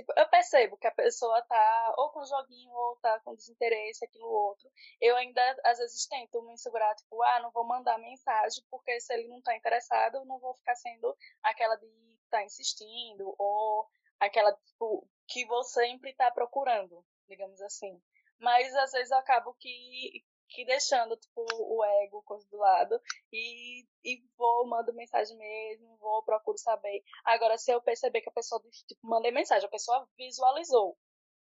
[0.00, 4.26] tipo, eu percebo que a pessoa tá ou com joguinho ou tá com desinteresse, aquilo
[4.26, 4.70] outro.
[5.00, 9.12] Eu ainda, às vezes, tento me segurar, tipo, ah, não vou mandar mensagem, porque se
[9.14, 11.86] ele não tá interessado, eu não vou ficar sendo aquela de
[12.30, 13.86] tá insistindo, ou
[14.20, 18.00] aquela, tipo, que vou sempre tá procurando, digamos assim.
[18.38, 23.00] Mas, às vezes, eu acabo que, que deixando, tipo, o ego, coisa do lado,
[23.32, 27.02] e, e vou, mando mensagem mesmo, vou, procuro saber.
[27.24, 30.98] Agora, se eu perceber que a pessoa, tipo, mandei mensagem, a pessoa visualizou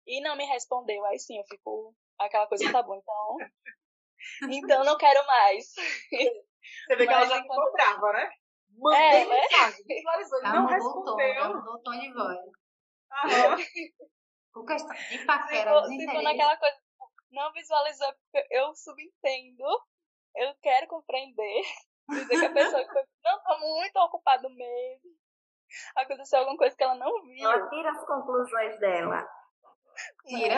[0.08, 3.38] e não me respondeu, aí sim, eu fico, aquela coisa, tá bom, então,
[4.50, 5.68] então não quero mais.
[5.68, 8.30] Você vê que ela já ficou brava, né?
[8.76, 11.56] Mandei é, mensagem, visualizou, e não respondeu.
[11.56, 12.40] Mudou o tom de voz.
[13.12, 13.58] Aham.
[14.54, 16.83] Com questão de paquera, se, se for naquela coisa
[17.34, 19.64] não visualizou, porque eu subentendo,
[20.36, 21.62] eu quero compreender,
[22.10, 22.86] dizer que a pessoa
[23.24, 25.12] não está muito ocupada mesmo.
[25.96, 27.50] Aconteceu alguma coisa que ela não viu.
[27.50, 29.28] Ela tira as conclusões dela.
[30.26, 30.56] Tira.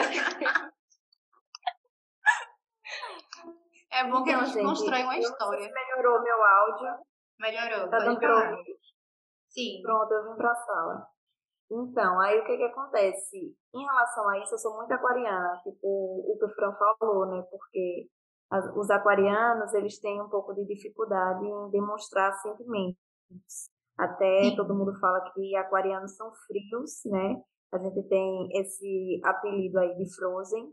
[3.92, 5.72] É bom que a gente constrói uma história.
[5.72, 7.06] Melhorou meu áudio.
[7.38, 7.88] Melhorou.
[7.88, 8.78] Tá dando pra ouvir?
[9.48, 9.80] Sim.
[9.82, 11.08] Pronto, eu vim pra sala.
[11.70, 13.56] Então, aí o que que acontece?
[13.74, 17.42] Em relação a isso, eu sou muito aquariana, tipo o que o Fran falou, né?
[17.50, 18.08] Porque
[18.76, 22.96] os aquarianos, eles têm um pouco de dificuldade em demonstrar sentimentos.
[23.98, 27.42] Até todo mundo fala que aquarianos são frios, né?
[27.72, 30.72] A gente tem esse apelido aí de Frozen.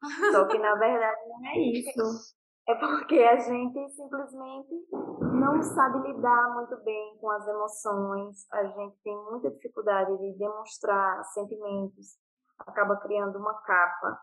[0.32, 2.34] Só que na verdade não é isso.
[2.68, 4.88] É porque a gente simplesmente
[5.34, 11.24] não sabe lidar muito bem com as emoções, a gente tem muita dificuldade de demonstrar
[11.24, 12.16] sentimentos,
[12.60, 14.20] acaba criando uma capa.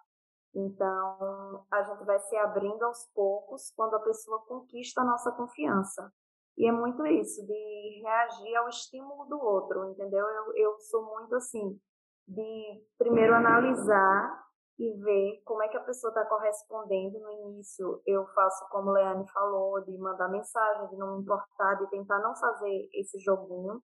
[0.56, 6.12] Então, a gente vai se abrindo aos poucos quando a pessoa conquista a nossa confiança.
[6.58, 10.26] E é muito isso, de reagir ao estímulo do outro, entendeu?
[10.26, 11.80] Eu, eu sou muito assim,
[12.28, 14.49] de primeiro analisar
[14.80, 17.20] e ver como é que a pessoa está correspondendo.
[17.20, 21.90] No início, eu faço como Leane falou, de mandar mensagem, de não me importar, de
[21.90, 23.84] tentar não fazer esse joguinho.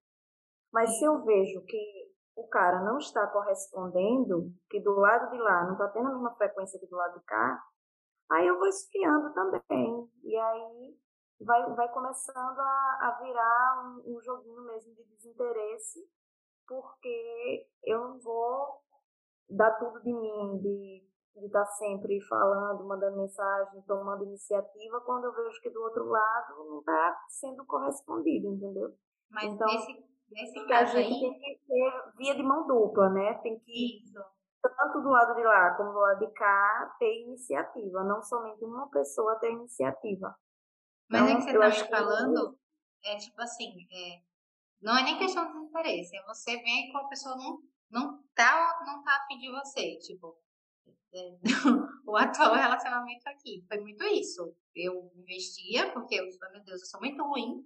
[0.72, 5.64] Mas se eu vejo que o cara não está correspondendo, que do lado de lá
[5.64, 7.62] não está tendo a mesma frequência que do lado de cá,
[8.30, 10.10] aí eu vou esfriando também.
[10.24, 10.96] E aí
[11.40, 16.00] vai, vai começando a, a virar um, um joguinho mesmo de desinteresse,
[16.66, 18.85] porque eu não vou
[19.48, 21.06] dar tudo de mim, de
[21.40, 26.54] de estar sempre falando, mandando mensagem, tomando iniciativa, quando eu vejo que do outro lado
[26.64, 28.94] não está sendo correspondido, entendeu?
[29.30, 31.38] Mas então, nesse, nesse caso a gente aí...
[31.38, 33.34] tem que ter via de mão dupla, né?
[33.42, 34.24] Tem que, Isso.
[34.62, 38.88] tanto do lado de lá como do lado de cá, ter iniciativa, não somente uma
[38.88, 40.34] pessoa ter iniciativa.
[41.10, 42.58] Mas então, é que você está me falando,
[43.02, 43.08] que...
[43.08, 44.22] é tipo assim, é,
[44.80, 48.82] não é nem questão de interesse, é você ver que a pessoa não não tá,
[48.86, 50.36] não tá afim de você, tipo,
[51.14, 51.38] é,
[52.06, 53.64] o atual relacionamento aqui.
[53.68, 54.54] Foi muito isso.
[54.74, 57.64] Eu investia, porque eu, meu Deus, eu sou muito ruim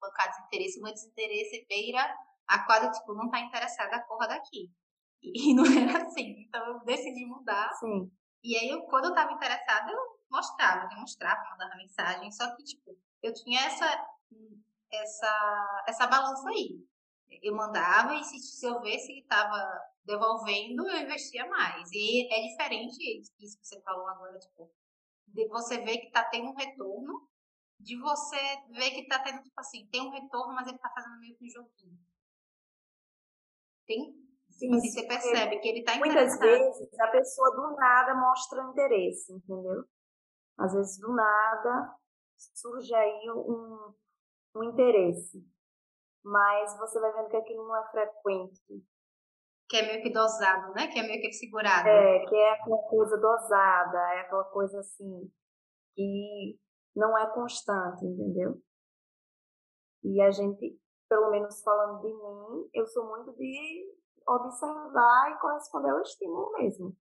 [0.00, 4.72] bancar desinteresse, meu desinteresse beira a quadra, tipo, não tá interessada, a corra daqui.
[5.22, 6.46] E, e, não era assim.
[6.46, 7.70] Então eu decidi mudar.
[7.74, 8.10] Sim.
[8.42, 9.98] E aí, eu, quando eu tava interessada, eu
[10.30, 12.30] mostrava, demonstrava, mandava mensagem.
[12.32, 14.06] Só que, tipo, eu tinha essa,
[14.90, 16.80] essa, essa balança aí
[17.42, 21.88] eu mandava e se, se eu visse que estava devolvendo, eu investia mais.
[21.92, 24.70] E é diferente isso que você falou agora, tipo,
[25.26, 27.28] de você ver que está tendo um retorno,
[27.78, 28.36] de você
[28.70, 31.44] ver que está tendo, tipo assim, tem um retorno, mas ele está fazendo meio que
[31.44, 31.98] um joguinho.
[33.86, 34.12] Tem,
[34.58, 36.40] tipo assim, você percebe que ele está interessado.
[36.40, 39.84] Muitas vezes a pessoa do nada mostra interesse, entendeu?
[40.56, 41.94] Às vezes do nada
[42.36, 43.94] surge aí um,
[44.56, 45.44] um interesse
[46.24, 48.84] mas você vai vendo que aquilo não é frequente.
[49.68, 50.88] Que é meio que dosado, né?
[50.88, 51.88] Que é meio que segurado.
[51.88, 55.30] É, que é aquela coisa dosada, é aquela coisa assim,
[55.94, 56.58] que
[56.96, 58.60] não é constante, entendeu?
[60.02, 63.94] E a gente, pelo menos falando de mim, eu sou muito de
[64.26, 66.96] observar e corresponder ao estímulo mesmo.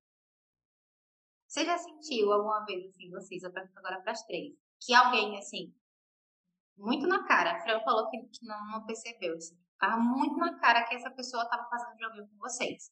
[1.48, 5.38] Você já sentiu alguma vez, assim, vocês, eu pergunto agora para as três, que alguém,
[5.38, 5.74] assim,
[6.78, 7.54] muito na cara.
[7.54, 9.36] A Fran falou que, não, não percebeu.
[9.36, 9.58] Assim.
[9.80, 12.92] Tava muito na cara que essa pessoa estava fazendo joguinho com vocês.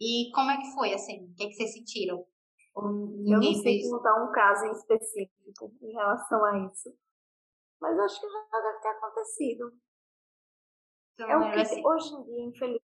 [0.00, 1.24] E como é que foi, assim?
[1.24, 2.26] O que, é que vocês sentiram?
[2.76, 3.90] eu não sei fez...
[3.90, 6.94] contar um caso em específico em relação a isso.
[7.80, 9.72] Mas acho que já deve ter acontecido.
[11.14, 11.86] Então, é o que, assim...
[11.86, 12.84] hoje em dia, infelizmente,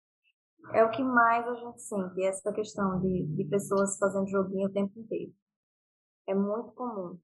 [0.74, 4.72] é o que mais a gente sente, essa questão de, de pessoas fazendo joguinho o
[4.72, 5.34] tempo inteiro.
[6.28, 7.20] É muito comum.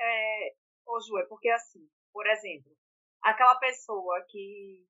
[0.00, 0.54] É,
[0.86, 2.72] ô Ju, é porque assim, por exemplo,
[3.22, 4.86] aquela pessoa que.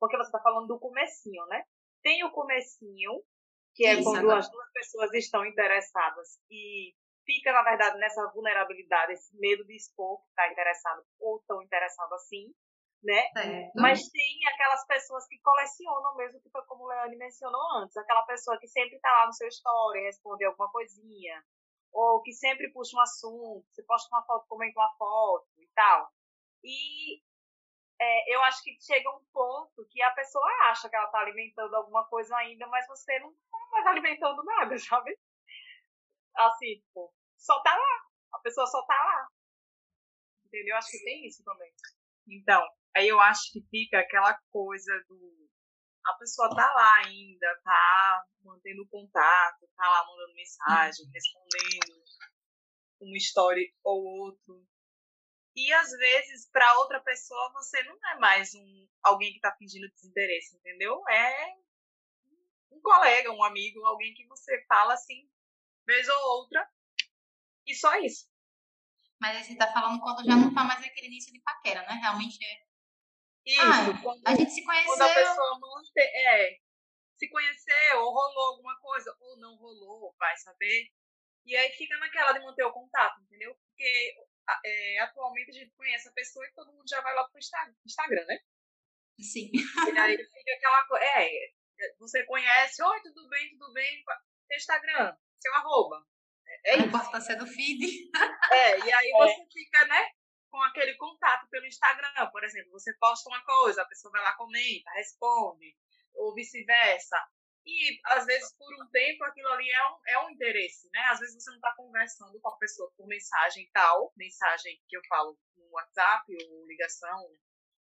[0.00, 1.64] Porque você está falando do comecinho, né?
[2.02, 3.22] tem o comecinho,
[3.74, 9.12] que é Isso, quando as duas pessoas estão interessadas e fica, na verdade, nessa vulnerabilidade,
[9.12, 12.52] esse medo de expor que está interessado ou tão interessado assim,
[13.02, 13.30] né?
[13.74, 18.22] Mas tem aquelas pessoas que colecionam mesmo, que foi como o Leane mencionou antes, aquela
[18.24, 21.42] pessoa que sempre está lá no seu story, responde alguma coisinha,
[21.92, 26.10] ou que sempre puxa um assunto, você posta uma foto, comenta uma foto e tal.
[26.64, 27.22] E
[28.00, 31.74] é, eu acho que chega um ponto que a pessoa acha que ela está alimentando
[31.74, 35.16] alguma coisa ainda, mas você não está mais alimentando nada, sabe?
[36.34, 38.06] Assim, tipo, só tá lá.
[38.34, 39.28] A pessoa só tá lá.
[40.46, 40.76] Entendeu?
[40.76, 41.72] Acho que tem isso também.
[42.28, 42.62] Então,
[42.96, 45.48] aí eu acho que fica aquela coisa do.
[46.04, 52.02] A pessoa tá lá ainda, tá mantendo contato, tá lá mandando mensagem, respondendo
[53.00, 54.66] uma história ou outro.
[55.54, 59.90] E às vezes, para outra pessoa, você não é mais um alguém que tá fingindo
[59.90, 61.02] desinteresse, entendeu?
[61.08, 61.54] É
[62.70, 65.28] um colega, um amigo, alguém que você fala assim,
[65.86, 66.66] vez ou outra,
[67.66, 68.26] e só isso.
[69.20, 72.00] Mas aí você tá falando quando já não tá mais aquele início de paquera, né?
[72.02, 72.72] Realmente é.
[73.44, 74.86] Isso, ah, quando, a gente se conheceu.
[74.86, 76.58] Quando a pessoa mante, é,
[77.16, 80.90] se conheceu, ou rolou alguma coisa, ou não rolou, vai saber.
[81.44, 83.54] E aí fica naquela de manter o contato, entendeu?
[83.54, 84.14] Porque
[84.64, 87.40] é, atualmente a gente conhece a pessoa e todo mundo já vai logo pro
[87.86, 88.38] Instagram, né?
[89.20, 89.50] Sim.
[89.52, 91.04] E aí fica aquela coisa.
[91.04, 91.28] É,
[91.98, 94.04] você conhece, oi, tudo bem, tudo bem.
[94.56, 96.04] Instagram, seu arroba.
[96.46, 98.10] É, é a importância do feed.
[98.50, 99.16] É, e aí é.
[99.16, 100.10] você fica, né,
[100.50, 104.34] com aquele contato pelo Instagram, por exemplo, você posta uma coisa, a pessoa vai lá,
[104.34, 105.74] comenta, responde,
[106.14, 107.16] ou vice-versa.
[107.64, 111.00] E, às vezes, por um tempo, aquilo ali é um, é um interesse, né?
[111.10, 115.02] Às vezes você não está conversando com a pessoa por mensagem tal, mensagem que eu
[115.08, 117.38] falo no WhatsApp ou ligação,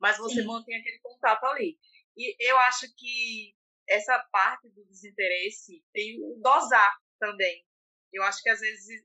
[0.00, 0.46] mas você Sim.
[0.46, 1.78] mantém aquele contato ali.
[2.16, 3.54] E eu acho que
[3.88, 7.64] essa parte do desinteresse tem o dosar também.
[8.12, 9.04] Eu acho que às vezes,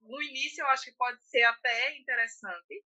[0.00, 2.84] no início, eu acho que pode ser até interessante.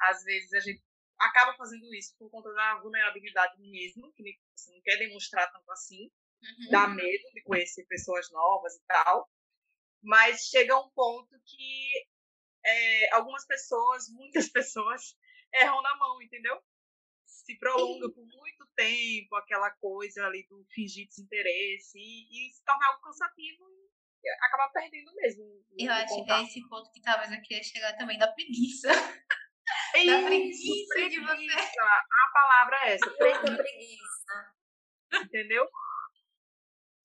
[0.00, 0.82] Às vezes a gente
[1.18, 4.22] acaba fazendo isso por conta da vulnerabilidade mesmo, que
[4.54, 6.10] você não quer demonstrar tanto assim,
[6.42, 6.70] uhum.
[6.70, 9.28] dá medo de conhecer pessoas novas e tal.
[10.02, 11.90] Mas chega um ponto que
[12.64, 15.16] é, algumas pessoas, muitas pessoas,
[15.52, 16.60] erram na mão, entendeu?
[17.24, 22.86] Se prolonga por muito tempo aquela coisa ali do fingir desinteresse e, e se torna
[22.86, 23.64] algo cansativo
[24.40, 25.44] acabar perdendo mesmo.
[25.78, 26.26] Eu acho contato.
[26.26, 28.88] que é esse ponto que talvez eu queria chegar também, da preguiça.
[29.92, 31.78] da preguiça, preguiça de você.
[31.80, 33.10] A palavra é essa.
[33.56, 34.54] Preguiça.
[35.24, 35.68] Entendeu?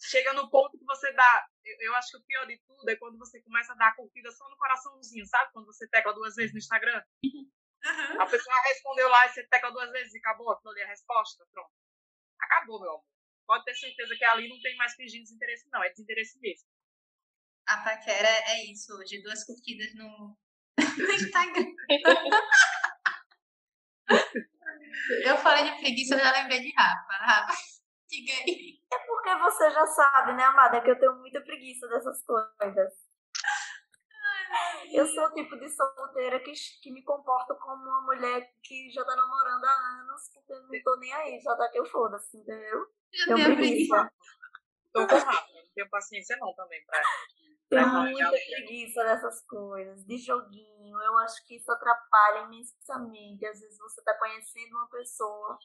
[0.10, 1.48] Chega no ponto que você dá.
[1.80, 4.50] Eu acho que o pior de tudo é quando você começa a dar curtida só
[4.50, 5.52] no coraçãozinho, sabe?
[5.54, 7.02] Quando você tecla duas vezes no Instagram.
[7.24, 8.22] Uhum.
[8.22, 11.46] A pessoa respondeu lá e você tecla duas vezes e acabou aquilo ali a resposta.
[11.52, 11.72] Pronto.
[12.42, 13.06] Acabou, meu amor.
[13.46, 15.84] Pode ter certeza que ali não tem mais fingindo desinteresse, não.
[15.84, 16.68] É desinteresse mesmo.
[17.68, 20.38] A paquera é isso hoje, duas curtidas no,
[20.98, 21.74] no Instagram.
[25.24, 27.14] eu falei de preguiça, eu já lembrei de Rafa.
[27.14, 27.54] Rafa,
[28.14, 28.80] diga aí.
[28.92, 32.94] É porque você já sabe, né, amada, que eu tenho muita preguiça dessas coisas.
[34.92, 39.04] Eu sou o tipo de solteira que, que me comporto como uma mulher que já
[39.04, 42.86] tá namorando há anos, porque não tô nem aí, já tá que eu foda-se, entendeu?
[43.28, 44.12] Eu tenho preguiça.
[44.92, 47.02] Tô com Rafa, não tenho paciência não também pra
[47.74, 51.02] tenho muita preguiça dessas coisas, de joguinho.
[51.02, 53.46] Eu acho que isso atrapalha imensamente.
[53.46, 55.58] Às vezes você está conhecendo uma pessoa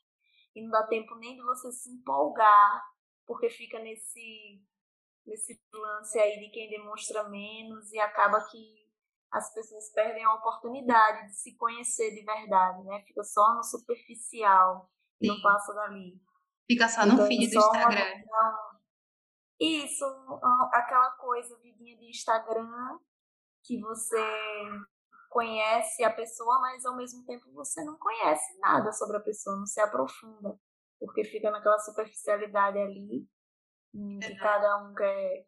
[0.58, 2.82] e não dá tempo nem de você se empolgar,
[3.24, 4.60] porque fica nesse,
[5.24, 8.88] nesse lance aí de quem demonstra menos e acaba que
[9.30, 13.02] as pessoas perdem a oportunidade de se conhecer de verdade, né?
[13.06, 14.90] Fica só no superficial,
[15.20, 16.20] e não passa dali.
[16.66, 18.24] Fica só no então, feed do Instagram.
[18.24, 18.80] Uma,
[19.60, 20.04] isso,
[20.72, 22.98] aquela coisa, vidinha de Instagram,
[23.62, 24.16] que você
[25.28, 29.66] conhece a pessoa, mas ao mesmo tempo você não conhece nada sobre a pessoa, não
[29.66, 30.58] se aprofunda,
[30.98, 33.28] porque fica naquela superficialidade ali,
[33.92, 35.46] que cada um quer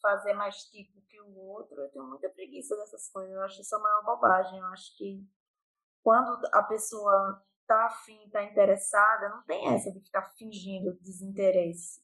[0.00, 1.80] fazer mais tipo que o outro.
[1.80, 4.58] Eu tenho muita preguiça dessas coisas, eu acho isso a maior bobagem.
[4.58, 5.26] Eu acho que
[6.02, 12.02] quando a pessoa tá afim, tá interessada, não tem essa de ficar fingindo desinteresse.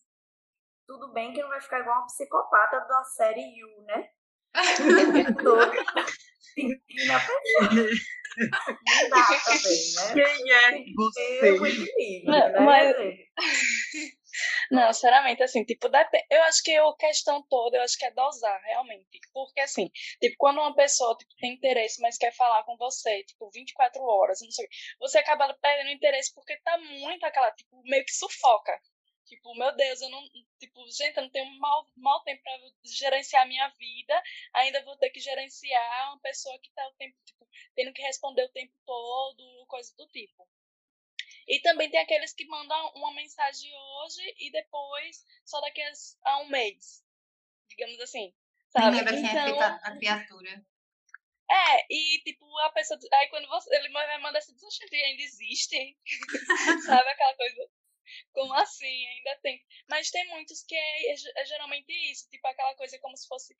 [0.86, 4.10] Tudo bem que não vai ficar igual uma psicopata da série You, né?
[6.56, 7.06] Todo.
[7.06, 7.86] na pessoa.
[8.36, 10.12] Não dá também, né?
[10.12, 12.22] Quem é você?
[12.24, 12.60] não, né?
[12.60, 12.96] Mas...
[14.70, 15.88] Não, sinceramente, assim, tipo,
[16.30, 19.18] eu acho que a questão toda, eu acho que é dosar, realmente.
[19.32, 19.88] Porque, assim,
[20.20, 24.40] tipo, quando uma pessoa tipo, tem interesse, mas quer falar com você, tipo, 24 horas,
[24.42, 24.66] não sei,
[25.00, 28.78] você acaba perdendo interesse porque tá muito aquela, tipo, meio que sufoca
[29.26, 30.22] Tipo, meu Deus, eu não.
[30.58, 32.52] Tipo, gente, eu não tenho mal, mal tempo pra
[32.84, 34.22] gerenciar a minha vida.
[34.54, 38.44] Ainda vou ter que gerenciar uma pessoa que tá o tempo, tipo, tendo que responder
[38.44, 40.48] o tempo todo, coisa do tipo.
[41.48, 45.82] E também tem aqueles que mandam uma mensagem hoje e depois, só daqui
[46.24, 47.04] a um mês.
[47.68, 48.32] Digamos assim.
[48.70, 48.96] Sabe?
[48.96, 50.66] Lembra quem é então, a criatura.
[51.48, 52.98] É, e tipo, a pessoa.
[53.14, 55.96] Aí quando você, ele vai mandar assim, gente, ainda existe.
[56.84, 57.70] Sabe aquela coisa?
[58.32, 59.06] Como assim?
[59.08, 59.62] Ainda tem.
[59.88, 63.56] Mas tem muitos que é, é, é, geralmente isso, tipo aquela coisa como se fosse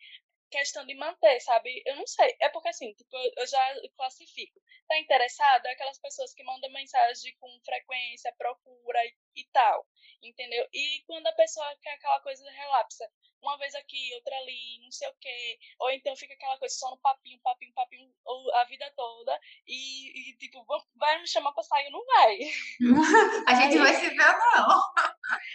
[0.50, 1.82] questão de manter, sabe?
[1.84, 2.34] Eu não sei.
[2.40, 4.60] É porque assim, tipo, eu já classifico.
[4.88, 5.66] Tá interessado?
[5.66, 9.86] É aquelas pessoas que mandam mensagem com frequência, procura e, e tal.
[10.22, 10.66] Entendeu?
[10.72, 13.10] E quando a pessoa quer aquela coisa relapsa,
[13.42, 15.58] uma vez aqui, outra ali, não sei o quê.
[15.80, 18.12] Ou então fica aquela coisa só no papinho, papinho, papinho
[18.54, 19.38] a vida toda.
[19.66, 20.64] E, e tipo,
[20.96, 22.38] vai me chamar pra sair, não vai.
[23.46, 24.80] a gente vai se ver, não.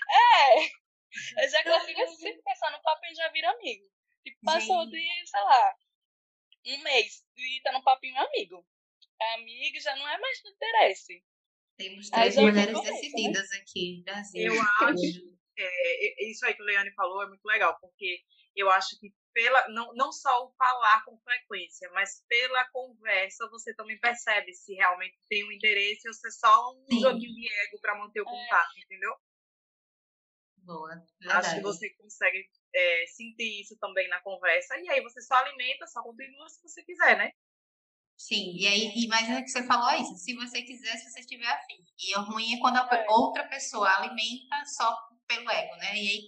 [0.09, 0.81] É.
[1.43, 3.85] Eu já classifico assim, pensar no papinho já vira amigo.
[4.23, 5.75] Tipo, passou de, sei lá,
[6.67, 8.65] um mês e tá no papinho amigo.
[9.35, 11.23] Amigo já não é mais do interesse.
[11.77, 12.91] Temos três mulheres né?
[12.91, 13.57] decididas né?
[13.57, 14.53] aqui, Brasil.
[14.53, 15.31] Eu acho.
[15.57, 18.23] É, isso aí que o Leane falou é muito legal, porque
[18.55, 23.73] eu acho que pela não, não só o falar com frequência, mas pela conversa você
[23.73, 26.99] também percebe se realmente tem um interesse ou se é só um Sim.
[26.99, 28.31] joguinho de ego para manter o é.
[28.31, 28.81] contato, é.
[28.81, 29.13] entendeu?
[30.61, 30.89] Boa.
[31.19, 31.47] Verdade.
[31.47, 35.87] Acho que você consegue é, sentir isso também na conversa e aí você só alimenta,
[35.87, 37.31] só continua se você quiser, né?
[38.17, 41.21] Sim, e aí, e mais é que você falou isso, se você quiser, se você
[41.21, 41.83] estiver afim.
[41.97, 43.05] E o ruim é quando a é.
[43.09, 44.95] outra pessoa alimenta só
[45.27, 45.95] pelo ego, né?
[45.95, 46.21] E aí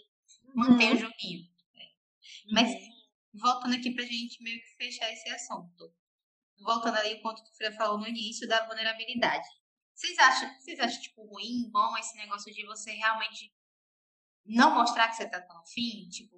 [0.56, 0.96] mantém uhum.
[0.96, 1.41] o joguinho.
[1.76, 1.86] Né?
[2.52, 2.89] Mas uhum.
[3.36, 5.93] voltando aqui pra gente meio que fechar esse assunto.
[6.60, 9.48] Voltando ali o ponto que o Fred falou no início da vulnerabilidade.
[9.93, 13.54] Vocês acham, vocês acham tipo ruim, bom esse negócio de você realmente
[14.45, 16.08] não mostrar que você tá tão afim?
[16.10, 16.36] Tipo,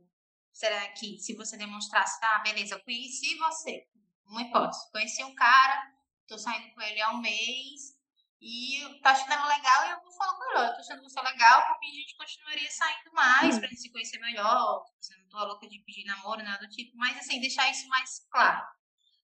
[0.52, 3.88] será que se você demonstrasse, tá, beleza, eu conheci você,
[4.26, 4.92] uma hipótese.
[4.92, 5.94] Conheci um cara,
[6.28, 7.96] tô saindo com ele há um mês
[8.42, 10.70] e tá achando legal e eu vou falar com ele.
[10.70, 14.20] Eu tô achando você legal porque a gente continuaria saindo mais pra gente se conhecer
[14.20, 14.84] melhor.
[15.00, 18.26] Você não tô louca de pedir namoro, nada do tipo, mas assim, deixar isso mais
[18.30, 18.66] claro.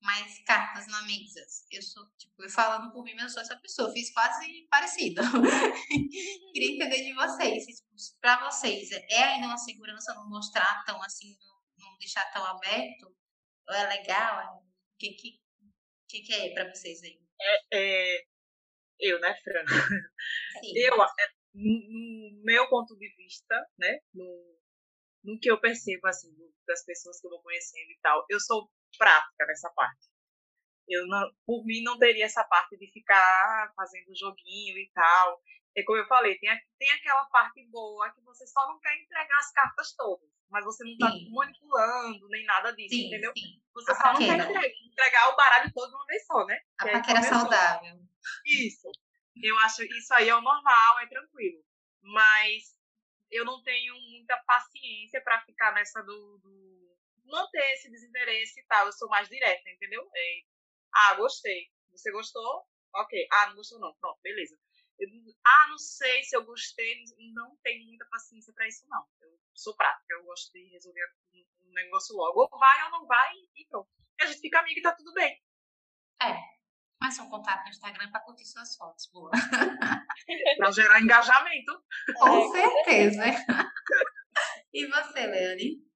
[0.04, 1.42] Mais cartas na mesa.
[1.72, 3.92] Eu sou, tipo, eu falando por mim, eu sou essa pessoa.
[3.94, 5.22] Fiz quase parecido.
[6.54, 7.66] Queria entender de vocês.
[7.66, 11.38] Tipo, pra vocês, é ainda uma segurança não mostrar tão assim,
[11.78, 13.16] não, deixar tão aberto?
[13.70, 14.58] Ou é legal?
[14.58, 15.40] O que, que,
[16.10, 17.18] que, que é para vocês aí?
[17.42, 18.24] É, é,
[19.00, 19.66] eu, né, Fran?
[20.60, 20.72] Sim.
[20.76, 24.58] Eu, é, no meu ponto de vista, né, no,
[25.24, 26.30] no que eu percebo, assim,
[26.66, 30.08] das pessoas que eu vou conhecendo e tal, eu sou prática nessa parte.
[30.88, 35.42] Eu não, por mim não teria essa parte de ficar fazendo joguinho e tal.
[35.76, 39.38] É como eu falei, tem, tem aquela parte boa que você só não quer entregar
[39.38, 43.32] as cartas todas, mas você não está manipulando nem nada disso, sim, entendeu?
[43.36, 43.60] Sim.
[43.74, 44.38] Você a só paquera.
[44.38, 46.60] não quer entregar, entregar, o baralho todo de uma vez só, né?
[46.78, 47.96] A que paquera saudável.
[48.46, 48.88] Isso.
[49.42, 51.64] Eu acho isso aí é o normal, é tranquilo.
[52.04, 52.76] Mas
[53.32, 56.73] eu não tenho muita paciência para ficar nessa do, do,
[57.34, 58.86] manter esse desinteresse e tal.
[58.86, 60.08] Eu sou mais direta, entendeu?
[60.16, 60.42] É,
[60.94, 61.70] ah, gostei.
[61.92, 62.66] Você gostou?
[62.96, 63.28] Ok.
[63.32, 63.94] Ah, não gostou não.
[63.96, 64.58] Pronto, beleza.
[65.00, 65.10] Eu,
[65.46, 69.04] ah, não sei se eu gostei, não tenho muita paciência para isso, não.
[69.22, 72.42] Eu sou prática, eu gosto de resolver um negócio logo.
[72.42, 73.90] Ou vai ou não vai e pronto.
[74.20, 75.42] E a gente fica amigo e tá tudo bem.
[76.22, 76.54] É.
[77.02, 79.32] Mas um contato no Instagram para curtir suas fotos, boa.
[80.58, 81.84] para gerar engajamento.
[82.18, 83.24] Com certeza.
[84.74, 85.93] e você, Leane?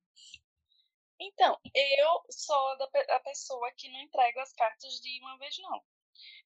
[1.19, 5.83] Então, eu sou da, a pessoa que não entrega as cartas de uma vez, não.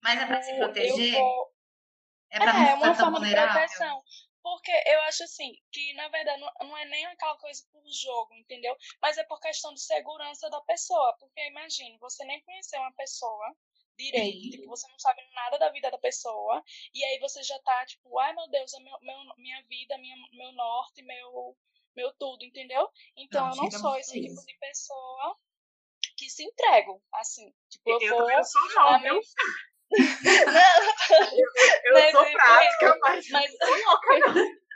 [0.02, 1.14] Mas é para se proteger?
[1.14, 1.54] Vou,
[2.32, 4.04] é, pra é, uma forma de proteção.
[4.42, 8.34] Porque eu acho assim, que na verdade não, não é nem aquela coisa por jogo,
[8.34, 8.76] entendeu?
[9.00, 11.16] Mas é por questão de segurança da pessoa.
[11.20, 13.56] Porque imagine, você nem conheceu uma pessoa
[13.98, 17.86] direito, tipo, você não sabe nada da vida da pessoa, e aí você já tá,
[17.86, 21.56] tipo, ai meu Deus, é meu, meu, minha vida, minha, meu norte, meu,
[21.96, 22.90] meu tudo, entendeu?
[23.18, 25.38] Então não, eu não sou esse tipo de pessoa
[26.18, 28.32] que se entrego, assim, tipo, eu, eu vou...
[28.32, 29.14] Eu sou não, viu?
[29.14, 29.20] não,
[31.86, 33.52] eu, eu sou prática, mas, mas...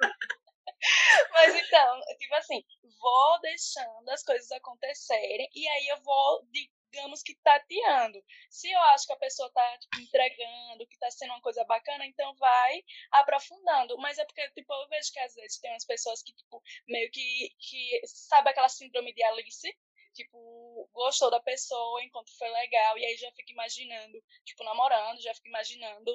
[1.32, 2.63] Mas então, tipo assim,
[2.99, 6.47] vou deixando as coisas acontecerem e aí eu vou,
[6.95, 8.23] digamos que tateando.
[8.49, 12.06] Se eu acho que a pessoa tá tipo, entregando, que tá sendo uma coisa bacana,
[12.06, 12.81] então vai
[13.12, 13.98] aprofundando.
[13.98, 17.12] Mas é porque, tipo, eu vejo que às vezes tem umas pessoas que, tipo, meio
[17.12, 19.75] que, que sabe aquela síndrome de Alice?
[20.13, 25.33] tipo, gostou da pessoa, enquanto foi legal, e aí já fica imaginando, tipo, namorando, já
[25.35, 26.10] fica imaginando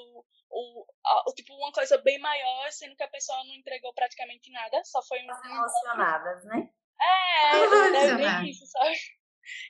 [0.48, 0.86] o,
[1.28, 5.02] o, tipo, uma coisa bem maior, sendo que a pessoa não entregou praticamente nada, só
[5.02, 5.28] foi um.
[5.28, 6.70] Emocionadas, né?
[6.98, 7.50] É,
[8.08, 8.96] é bem isso, sabe?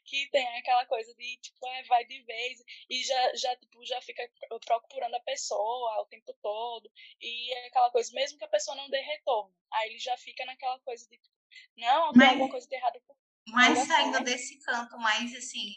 [0.05, 4.01] Que tem aquela coisa de, tipo, é, vai de vez e já, já, tipo, já
[4.03, 4.29] fica
[4.65, 8.89] procurando a pessoa o tempo todo e é aquela coisa, mesmo que a pessoa não
[8.89, 11.35] dê retorno, aí ele já fica naquela coisa de, tipo,
[11.77, 13.15] não, tem alguma coisa de errado com
[13.49, 14.25] Mas saindo assim.
[14.25, 15.75] desse canto mais, assim,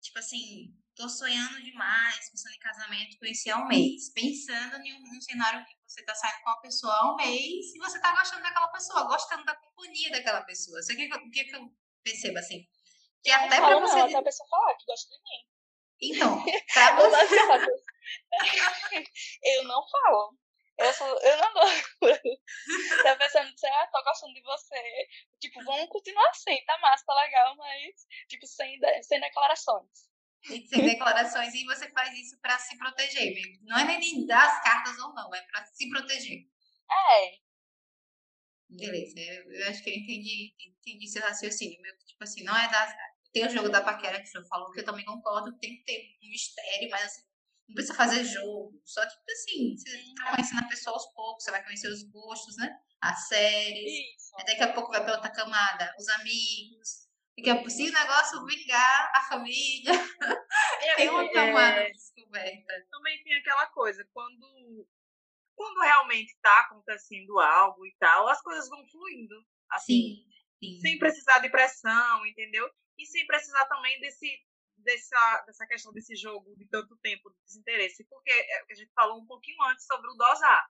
[0.00, 5.20] tipo assim, tô sonhando demais, pensando em casamento, conheci há um mês, pensando em um,
[5.20, 8.42] cenário que você tá saindo com uma pessoa há um mês e você tá gostando
[8.42, 10.80] daquela pessoa, gostando da companhia daquela pessoa.
[10.80, 11.70] Isso aqui, o que, que eu
[12.02, 12.66] percebo, assim,
[13.26, 13.96] que até para você.
[13.96, 15.42] Não, até a pessoa falar que gosta de mim.
[16.00, 17.34] Então, pra você.
[19.42, 20.38] eu não falo.
[20.78, 21.72] Eu, sou, eu não gosto.
[23.02, 25.08] tá pensando, ah, tô gostando de você.
[25.40, 29.88] Tipo, vamos continuar assim, tá massa, tá legal, mas, tipo, sem, sem declarações.
[30.44, 33.64] Sem declarações, e você faz isso pra se proteger mesmo.
[33.64, 36.42] Não é nem dar as cartas ou não, é pra se proteger.
[36.90, 37.38] É.
[38.68, 41.80] Beleza, eu, eu acho que eu entendi, entendi seu raciocínio.
[41.80, 42.94] Meu, tipo assim, não é das
[43.36, 45.84] tem o jogo da paquera que você falou, que eu também concordo, que tem que
[45.84, 47.22] ter um mistério, mas assim,
[47.68, 48.80] não precisa fazer jogo.
[48.82, 52.56] Só tipo assim, você tá conhecendo a pessoa aos poucos, você vai conhecer os gostos,
[52.56, 52.74] né?
[53.02, 53.92] As séries.
[54.16, 54.32] Isso.
[54.46, 57.08] Daqui a pouco vai pra outra camada, os amigos.
[57.36, 59.92] Daqui a pouco, se o negócio vingar, a família.
[60.96, 62.86] tem uma camada é, de descoberta.
[62.90, 64.88] Também tem aquela coisa, quando,
[65.54, 69.34] quando realmente tá acontecendo algo e tal, as coisas vão fluindo.
[69.68, 70.24] Assim, sim,
[70.58, 70.80] sim.
[70.80, 72.70] Sem precisar de pressão, entendeu?
[72.98, 74.40] e sem precisar também desse,
[74.78, 79.20] dessa, dessa questão desse jogo de tanto tempo de desinteresse, porque é, a gente falou
[79.20, 80.66] um pouquinho antes sobre o dosar.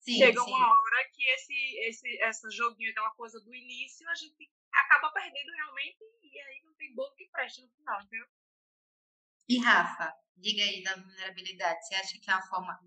[0.00, 0.50] Sim, Chega sim.
[0.50, 5.52] uma hora que esse, esse essa joguinho, aquela coisa do início, a gente acaba perdendo
[5.52, 8.26] realmente e aí não tem boca que preste no final, entendeu?
[9.48, 11.84] E Rafa, diga aí da vulnerabilidade.
[11.84, 12.78] Você acha que é uma forma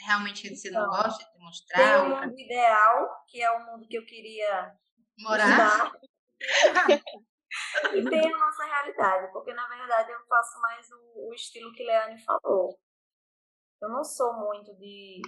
[0.00, 1.78] realmente que você não então, gosta de mostrar?
[1.78, 4.76] Tem um mundo ideal, que é o mundo que eu queria
[5.18, 5.92] morar.
[7.94, 11.84] e tem a nossa realidade, porque na verdade eu faço mais o, o estilo que
[11.84, 12.78] Leane falou.
[13.80, 15.20] Eu não sou muito de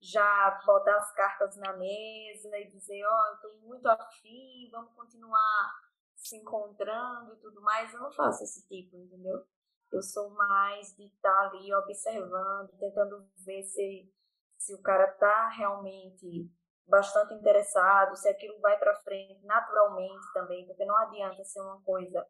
[0.00, 4.94] já botar as cartas na mesa e dizer, ó, oh, eu tô muito afim, vamos
[4.94, 5.72] continuar
[6.14, 7.92] se encontrando e tudo mais.
[7.92, 9.44] Eu não faço esse tipo, entendeu?
[9.92, 14.12] Eu sou mais de estar tá ali observando, tentando ver se,
[14.58, 16.50] se o cara tá realmente
[16.86, 22.26] bastante interessado, se aquilo vai para frente naturalmente também, porque não adianta ser uma coisa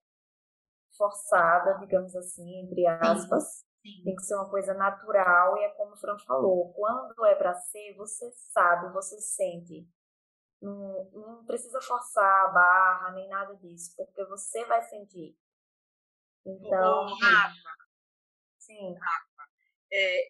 [0.96, 3.64] forçada, digamos assim, entre aspas.
[3.82, 4.02] Sim.
[4.04, 7.54] Tem que ser uma coisa natural e é como o Fran falou, quando é para
[7.54, 9.88] ser, você sabe, você sente.
[10.60, 15.36] Não, não precisa forçar a barra nem nada disso, porque você vai sentir.
[16.44, 17.70] Então, Rafa,
[18.58, 18.94] sim.
[18.94, 19.50] Rafa,
[19.92, 20.28] é,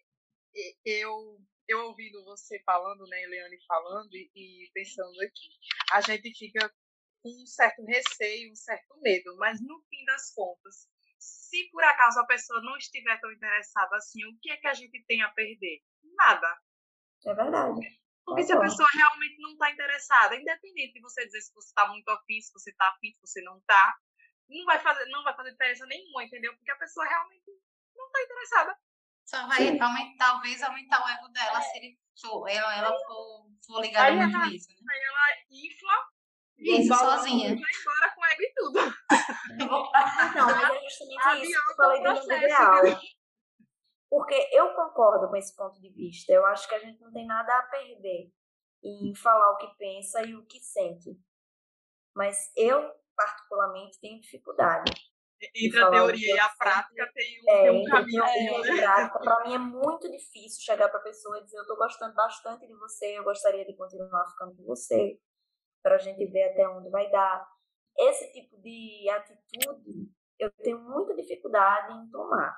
[0.85, 5.49] eu eu ouvindo você falando, né, Eliane falando e, e pensando aqui,
[5.91, 6.73] a gente fica
[7.21, 10.87] com um certo receio, um certo medo, mas no fim das contas,
[11.19, 14.73] se por acaso a pessoa não estiver tão interessada assim, o que é que a
[14.73, 15.81] gente tem a perder?
[16.15, 16.57] Nada.
[17.25, 17.99] É verdade.
[18.25, 21.87] Porque se a pessoa realmente não está interessada, independente de você dizer se você está
[21.87, 23.95] muito afim, se você está afim, se você não está,
[24.49, 26.53] não vai fazer, não vai fazer diferença nenhuma, entendeu?
[26.55, 27.51] Porque a pessoa realmente
[27.95, 28.77] não está interessada.
[29.27, 31.61] Só vai aumentar, talvez aumentar o ego dela é.
[31.61, 34.69] se ele for, ela, ela for, for ligada muito ela, nisso.
[34.69, 34.93] Né?
[34.93, 36.17] Aí ela infla.
[36.57, 37.49] Isso, sozinha.
[37.49, 38.79] Vai embora com ego e tudo.
[40.37, 42.81] Não, mas é justamente isso que eu falei do mundo ideal.
[44.09, 46.31] Porque eu concordo com esse ponto de vista.
[46.31, 48.31] Eu acho que a gente não tem nada a perder
[48.81, 51.19] em falar o que pensa e o que sente.
[52.15, 54.93] Mas eu, particularmente, tenho dificuldade
[55.55, 58.23] entre a teoria e a prática tem um, é, tem um caminho.
[58.23, 62.13] É, Para mim é muito difícil chegar para a pessoa e dizer: Eu estou gostando
[62.15, 65.19] bastante de você, eu gostaria de continuar ficando com você,
[65.83, 67.47] para a gente ver até onde vai dar.
[67.99, 72.55] Esse tipo de atitude eu tenho muita dificuldade em tomar.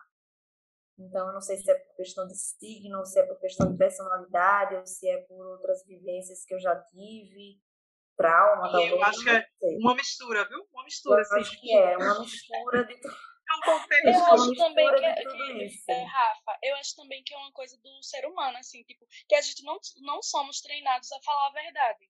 [0.97, 3.77] Então, eu não sei se é por questão de signo, se é por questão de
[3.77, 7.57] personalidade, ou se é por outras vivências que eu já tive
[8.20, 8.91] trauma, talvez.
[8.91, 9.45] Eu acho que é
[9.80, 10.67] uma mistura, viu?
[10.74, 13.15] Uma mistura, eu Acho que é, uma mistura de tudo.
[13.49, 14.05] É um contexto.
[14.05, 17.76] Eu acho também que, é, que é, Rafa, eu acho também que é uma coisa
[17.82, 21.53] do ser humano, assim, tipo, que a gente não, não somos treinados a falar a
[21.53, 22.07] verdade.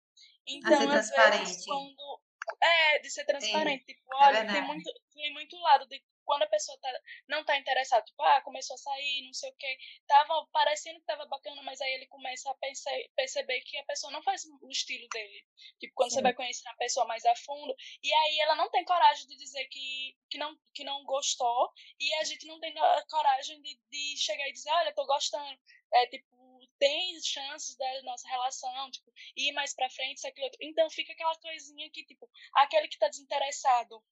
[0.48, 2.20] Então, às vezes, quando.
[2.60, 3.84] É, de ser transparente.
[3.84, 6.92] Tipo, é, tipo, olha, tem muito, tem muito lado de quando a pessoa tá,
[7.26, 11.06] não tá interessada, tipo, ah, começou a sair, não sei o que, tava parecendo que
[11.06, 12.84] tava bacana, mas aí ele começa a perce
[13.16, 15.46] perceber que a pessoa não faz o estilo dele.
[15.80, 16.16] Tipo, quando Sim.
[16.16, 19.38] você vai conhecer a pessoa mais a fundo, e aí ela não tem coragem de
[19.38, 22.74] dizer que, que, não, que não gostou, e a gente não tem
[23.08, 25.58] coragem de, de chegar e dizer, olha, tô gostando.
[25.94, 30.58] É, tipo, tem chances da nossa relação, tipo, ir mais pra frente, isso, aquilo outro.
[30.60, 34.04] Então fica aquela coisinha que, tipo, aquele que tá desinteressado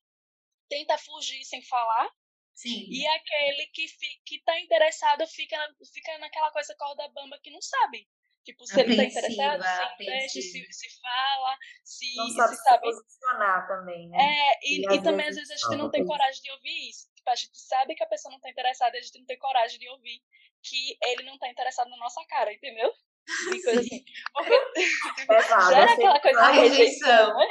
[0.69, 2.11] tenta fugir sem falar.
[2.55, 2.87] Sim.
[2.89, 5.59] E aquele que, fi, que tá interessado fica,
[5.93, 8.09] fica naquela coisa corda bamba que não sabe.
[8.47, 12.81] Tipo, se ele tá interessado, se investe, se, se fala, se, não sabe se, sabe.
[12.83, 14.19] posicionar também, né?
[14.21, 17.09] É, e, e, e também às vezes a gente não tem coragem de ouvir isso.
[17.17, 19.81] Tipo, a gente sabe que a pessoa não tá interessada, a gente não tem coragem
[19.81, 20.23] de ouvir
[20.63, 22.89] que ele não tá interessado na nossa cara, entendeu?
[22.89, 24.05] Assim.
[24.33, 27.47] Porque gera aquela coisa de rejeição, né?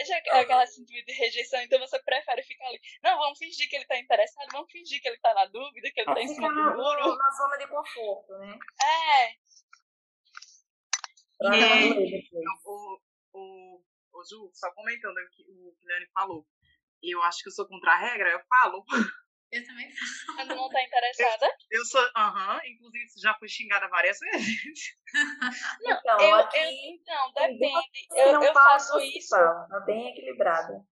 [0.00, 2.80] É, já aquela síndrome de rejeição, então você prefere ficar ali.
[3.02, 6.00] Não, vamos fingir que ele tá interessado, vamos fingir que ele tá na dúvida, que
[6.00, 7.16] ele tá em cima do muro.
[7.16, 8.58] na zona de conforto, né?
[8.82, 9.44] É.
[11.42, 12.24] E,
[12.64, 13.00] o,
[13.32, 13.82] o,
[14.12, 16.46] o Ju, só comentando o que o Guilherme falou.
[17.02, 18.84] Eu acho que eu sou contra a regra, eu falo.
[19.54, 20.36] Eu também falo.
[20.36, 21.46] Quando não tá interessada?
[21.70, 24.96] Eu, eu sou, aham, uh -huh, inclusive já fui xingada várias vezes.
[25.80, 28.08] Não, então, eu, aqui, eu, então depende.
[28.16, 29.36] Eu, eu faço isso.
[29.36, 30.84] É bem equilibrado.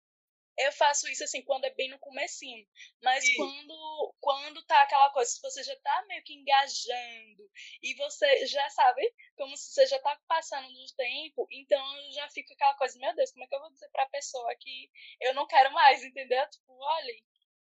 [0.58, 2.66] Eu faço isso assim quando é bem no comecinho.
[3.02, 7.50] Mas quando quando tá aquela coisa, se você já tá meio que engajando
[7.82, 9.02] e você já sabe,
[9.36, 11.82] como se você já tá passando do tempo, então
[12.12, 14.90] já fica aquela coisa, meu Deus, como é que eu vou dizer pra pessoa que
[15.22, 16.46] eu não quero mais, entendeu?
[16.50, 17.14] Tipo, olha,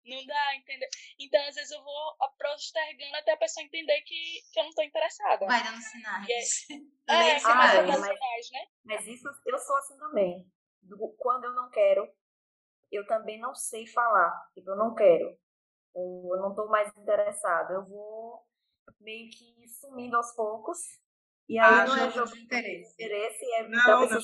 [0.06, 0.88] não dá, entendeu?
[1.20, 4.82] Então, às vezes, eu vou postergando até a pessoa entender que, que eu não tô
[4.82, 5.46] interessada.
[5.46, 6.68] Vai dando sinais.
[7.06, 8.66] É, é, vai dando mas, sinais, né?
[8.86, 10.50] Mas isso, eu sou assim também.
[11.18, 12.08] Quando eu não quero,
[12.90, 14.32] eu também não sei falar.
[14.54, 15.38] Tipo, eu não quero.
[15.94, 17.74] Ou eu não tô mais interessada.
[17.74, 18.48] Eu vou
[19.02, 20.80] meio que sumindo aos poucos
[21.48, 22.94] e aí ah, não é jogo de interesse.
[22.94, 24.20] interesse é não, não.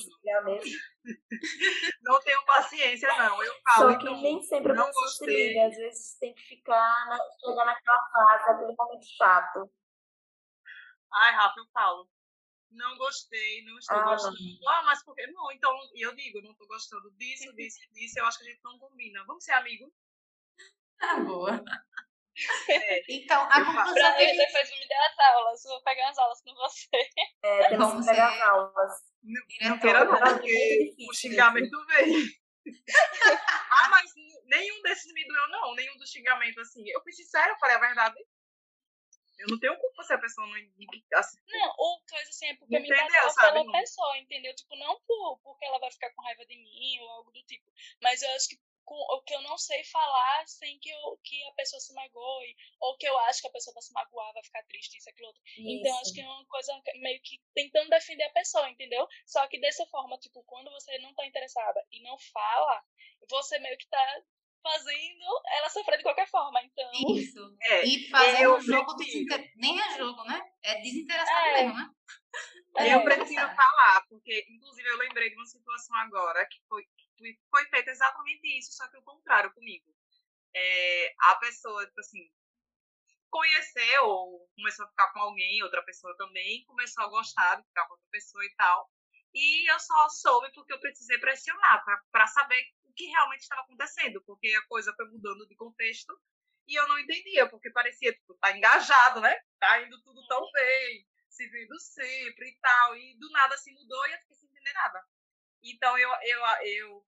[2.02, 3.42] Não tenho paciência, não.
[3.42, 3.92] Eu falo.
[3.92, 5.66] Só que então, nem sempre a pessoa se liga.
[5.66, 9.70] Às vezes tem que ficar, na, chegar naquela fase, aquele momento chato.
[11.12, 12.08] Ai, Rafa, eu falo.
[12.70, 14.36] Não gostei, não estou ah, gostando.
[14.60, 14.68] Não.
[14.68, 15.26] Ah, mas por quê?
[15.28, 18.18] Não, então, eu digo, não estou gostando disso, disso, disso.
[18.18, 19.24] Eu acho que a gente não combina.
[19.26, 19.90] Vamos ser amigos?
[20.98, 21.62] Tá boa.
[22.68, 23.02] É.
[23.08, 24.36] Então, a conclusão pra que gente...
[24.36, 26.88] depois me dê as aulas, vou pegar as aulas com você.
[27.42, 28.92] É, temos Vamos que pegar as aulas.
[29.22, 32.40] Não, não queira não, porque o xingamento veio.
[33.70, 34.12] ah, mas
[34.46, 35.74] nenhum desses me doeu, não.
[35.74, 36.88] Nenhum dos xingamentos, assim.
[36.88, 38.16] Eu fui sincera, eu falei a verdade.
[39.40, 40.54] Eu não tenho culpa se a pessoa não.
[41.14, 43.52] Assim, não, ou coisa assim, é porque entendeu, me bateu sabe?
[43.52, 44.54] pela pessoa, entendeu?
[44.54, 47.64] Tipo, não por, porque ela vai ficar com raiva de mim ou algo do tipo.
[48.02, 48.60] Mas eu acho que
[48.90, 52.56] com o que eu não sei falar sem que, eu, que a pessoa se magoe,
[52.80, 55.28] ou que eu acho que a pessoa vai se magoar, vai ficar triste, isso, aquilo,
[55.28, 55.40] outro.
[55.46, 55.62] Isso.
[55.62, 59.06] Então, acho que é uma coisa meio que tentando defender a pessoa, entendeu?
[59.24, 62.82] Só que dessa forma, tipo, quando você não tá interessada e não fala,
[63.30, 64.22] você meio que tá
[64.60, 66.90] fazendo ela sofrer de qualquer forma, então...
[67.16, 69.52] Isso, é, e fazer um jogo desinter...
[69.54, 70.52] Nem é jogo, né?
[70.64, 71.62] É desinteressado é.
[71.62, 71.90] mesmo, né?
[72.76, 76.84] É, eu prefiro falar, porque, inclusive, eu lembrei de uma situação agora que foi
[77.50, 79.84] foi feito exatamente isso, só que o contrário comigo.
[80.54, 82.30] É, a pessoa, tipo assim,
[83.30, 87.86] conheceu ou começou a ficar com alguém, outra pessoa também, começou a gostar de ficar
[87.86, 88.90] com outra pessoa e tal.
[89.32, 94.20] E eu só soube porque eu precisei pressionar para saber o que realmente estava acontecendo,
[94.26, 96.20] porque a coisa foi mudando de contexto
[96.66, 99.36] e eu não entendia, porque parecia, tipo, tá engajado, né?
[99.58, 104.06] Tá indo tudo tão bem, se vendo sempre e tal, e do nada se mudou
[104.06, 105.04] e eu fiquei sem entender nada.
[105.62, 107.06] Então eu, eu, eu,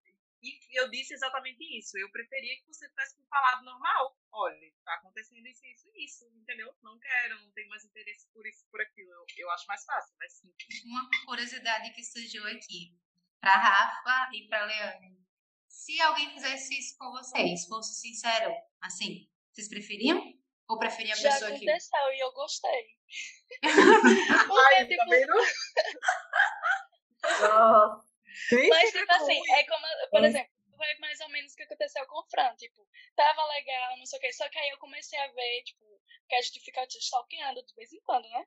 [0.73, 1.97] eu disse exatamente isso.
[1.97, 4.19] Eu preferia que você tivesse me falado normal.
[4.33, 6.75] Olha, tá acontecendo isso, isso, isso, entendeu?
[6.83, 9.11] Não quero, não tenho mais interesse por isso, por aquilo.
[9.11, 10.83] Eu, eu acho mais fácil, mais simples.
[10.85, 12.97] Uma curiosidade que surgiu aqui
[13.41, 15.21] para Rafa e para Leane.
[15.69, 20.33] Se alguém fizesse isso com vocês, fosse sincero, assim, vocês preferiam?
[20.69, 21.65] Ou preferiam a Já pessoa que.
[21.65, 22.87] Já aconteceu e eu gostei.
[23.61, 25.05] Porque, Ai, tipo...
[27.43, 28.12] Nossa.
[28.69, 32.21] Mas, tipo assim, é como, por exemplo, foi mais ou menos o que aconteceu com
[32.21, 35.29] o Fran, tipo, tava legal, não sei o que, só que aí eu comecei a
[35.29, 35.85] ver, tipo,
[36.29, 38.47] que a gente fica te stalkeando de vez em quando, né?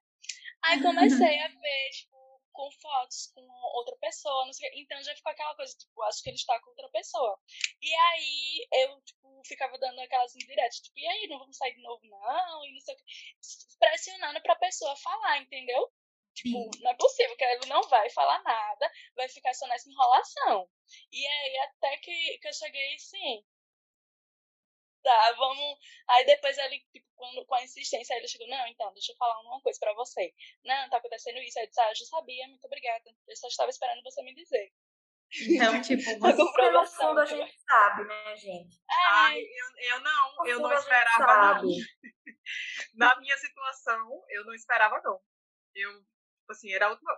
[0.64, 3.42] Aí comecei a ver, tipo, com fotos com
[3.78, 6.38] outra pessoa, não sei o que, então já ficou aquela coisa, tipo, acho que ele
[6.38, 7.40] está com outra pessoa.
[7.82, 11.82] E aí eu, tipo, ficava dando aquelas indiretas, tipo, e aí, não vamos sair de
[11.82, 13.04] novo, não, e não sei o que,
[13.78, 15.92] pressionando pra pessoa falar, entendeu?
[16.36, 20.70] Tipo, não é possível que ele não vai falar nada, vai ficar só nessa enrolação.
[21.12, 23.44] E aí, até que, que eu cheguei, sim.
[25.04, 25.78] tá, vamos.
[26.10, 29.40] Aí depois ele, tipo, quando, com a insistência, ele chegou, não, então, deixa eu falar
[29.42, 30.34] uma coisa pra você.
[30.64, 31.58] Não, tá acontecendo isso.
[31.60, 33.04] Aí eu disse, ah, eu já sabia, muito obrigada.
[33.28, 34.72] Eu só estava esperando você me dizer.
[35.42, 37.10] Então, tipo, A No comprovação.
[37.10, 38.80] fundo a gente sabe, né, gente?
[39.08, 41.64] Ai, eu, eu não, eu não esperava, não.
[42.96, 45.20] Na minha situação, eu não esperava, não.
[45.76, 45.92] Eu,
[46.46, 47.12] tipo assim, era a última.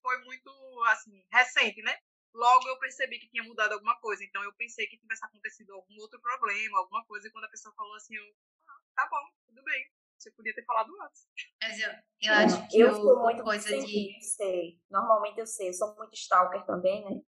[0.00, 0.50] Foi muito,
[0.86, 1.94] assim, recente, né?
[2.32, 4.24] Logo eu percebi que tinha mudado alguma coisa.
[4.24, 7.26] Então eu pensei que tivesse acontecido algum outro problema, alguma coisa.
[7.26, 8.24] E quando a pessoa falou assim, eu,
[8.68, 9.90] ah, tá bom, tudo bem.
[10.16, 11.26] Você podia ter falado antes.
[11.62, 11.90] Mas eu,
[12.22, 14.22] eu acho que eu o, sou muito coisa de.
[14.22, 14.78] sei.
[14.90, 17.22] Normalmente eu sei, eu sou muito stalker também, né?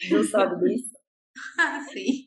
[0.00, 0.94] Ju sabe disso.
[1.92, 2.26] Sim.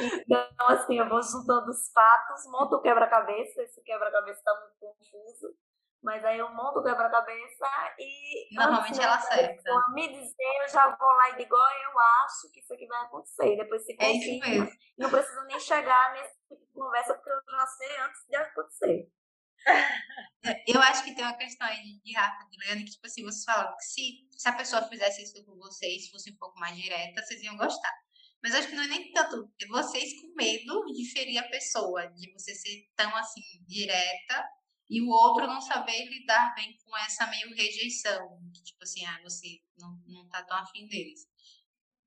[0.00, 5.56] Então, assim, eu vou juntando os fatos, monto o quebra-cabeça, esse quebra-cabeça tá muito confuso,
[6.04, 7.66] mas aí eu monto o quebra-cabeça
[7.98, 8.54] e.
[8.54, 9.70] Normalmente né, ela da acerta.
[9.94, 13.56] Me dizer, eu já vou lá e digo, eu acho que isso aqui vai acontecer.
[13.56, 14.64] Depois se É isso confirma.
[14.64, 14.78] mesmo.
[14.98, 19.08] Não preciso nem chegar nesse tipo de conversa, porque eu já sei antes de acontecer.
[20.68, 23.44] Eu acho que tem uma questão aí de, Rafa de Leandro que, tipo assim, vocês
[23.44, 27.22] falam que se, se a pessoa fizesse isso com vocês, fosse um pouco mais direta,
[27.22, 27.94] vocês iam gostar.
[28.42, 32.30] Mas acho que não é nem tanto vocês com medo de ferir a pessoa, de
[32.34, 34.46] você ser tão assim, direta,
[34.88, 38.38] e o outro não saber lidar bem com essa meio rejeição.
[38.54, 41.20] que, Tipo assim, ah, você não, não tá tão afim deles.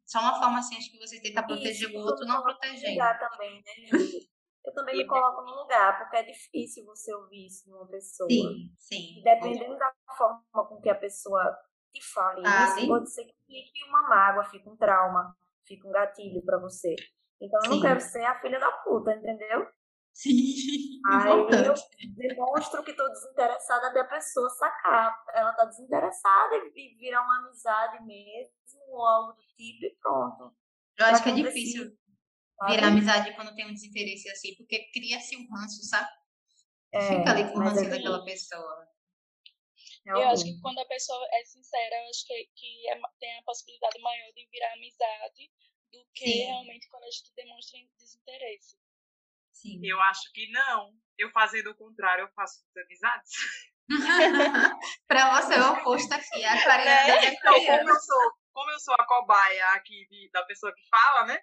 [0.05, 2.91] Só uma forma assim, acho que você tenta proteger Isso, o outro, não protegendo.
[2.93, 3.73] lugar também, né?
[4.65, 8.29] Eu também me coloco no lugar, porque é difícil você ouvir isso de uma pessoa.
[8.29, 9.21] Sim, sim.
[9.23, 11.57] Dependendo da forma com que a pessoa
[11.93, 12.79] te fale Fale.
[12.81, 16.95] isso, pode ser que fique uma mágoa, fique um trauma, fique um gatilho pra você.
[17.41, 17.81] Então eu não Sim.
[17.81, 19.67] quero ser a filha da puta, entendeu?
[20.17, 21.73] Sim, Aí eu
[22.15, 25.23] demonstro que tô desinteressada até a pessoa sacar.
[25.31, 28.51] Ela tá desinteressada e vira uma amizade mesmo,
[28.87, 30.57] ou algo do tipo, e pronto.
[30.97, 31.95] Eu acho que é difícil
[32.57, 32.71] sabe?
[32.71, 36.09] virar amizade quando tem um desinteresse assim, porque cria-se um ranço, sabe?
[36.91, 38.87] É, Fica ali com o mas ranço é daquela pessoa.
[40.07, 43.43] Eu acho que quando a pessoa é sincera, eu acho que, que é tem a
[43.43, 45.51] possibilidade maior de virar amizade
[45.91, 46.45] do que Sim.
[46.45, 48.77] realmente quando a gente demonstra desinteresse.
[49.61, 49.79] Sim.
[49.83, 50.91] Eu acho que não.
[51.17, 53.31] Eu fazendo o contrário, eu faço amizades.
[55.07, 57.09] pra você é o oposto aqui, a Né?
[57.09, 60.87] é Então, como eu sou, como eu sou a cobaia aqui de- da pessoa que
[60.89, 61.39] fala, né?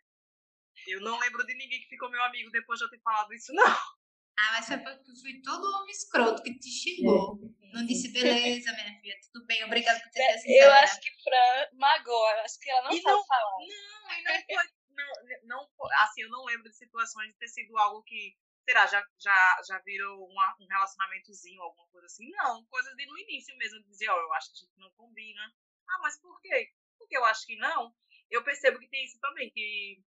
[0.86, 3.52] Eu não lembro de ninguém que ficou meu amigo depois de eu ter falado isso,
[3.52, 3.64] não.
[3.66, 7.38] Ah, mas foi porque foi todo homem escroto que te xingou.
[7.72, 10.80] Não disse, beleza, minha filha, tudo bem, obrigada por ter sido Eu sincera.
[10.82, 13.50] acho que Fran magoa, eu acho que ela não E sabe não- falar.
[13.50, 14.64] Não, e não foi,
[14.94, 15.70] não, não
[16.02, 18.36] assim, eu não lembro de situações de ter sido algo que,
[18.68, 22.28] será, já, já, já virou uma- um relacionamentozinho, alguma coisa assim.
[22.30, 24.90] Não, coisa de no início mesmo, de dizer, ó, eu acho que a gente não
[24.92, 25.54] combina.
[25.88, 26.72] Ah, mas por quê?
[26.98, 27.94] Porque eu acho que não.
[28.30, 30.02] Eu percebo que tem isso também, que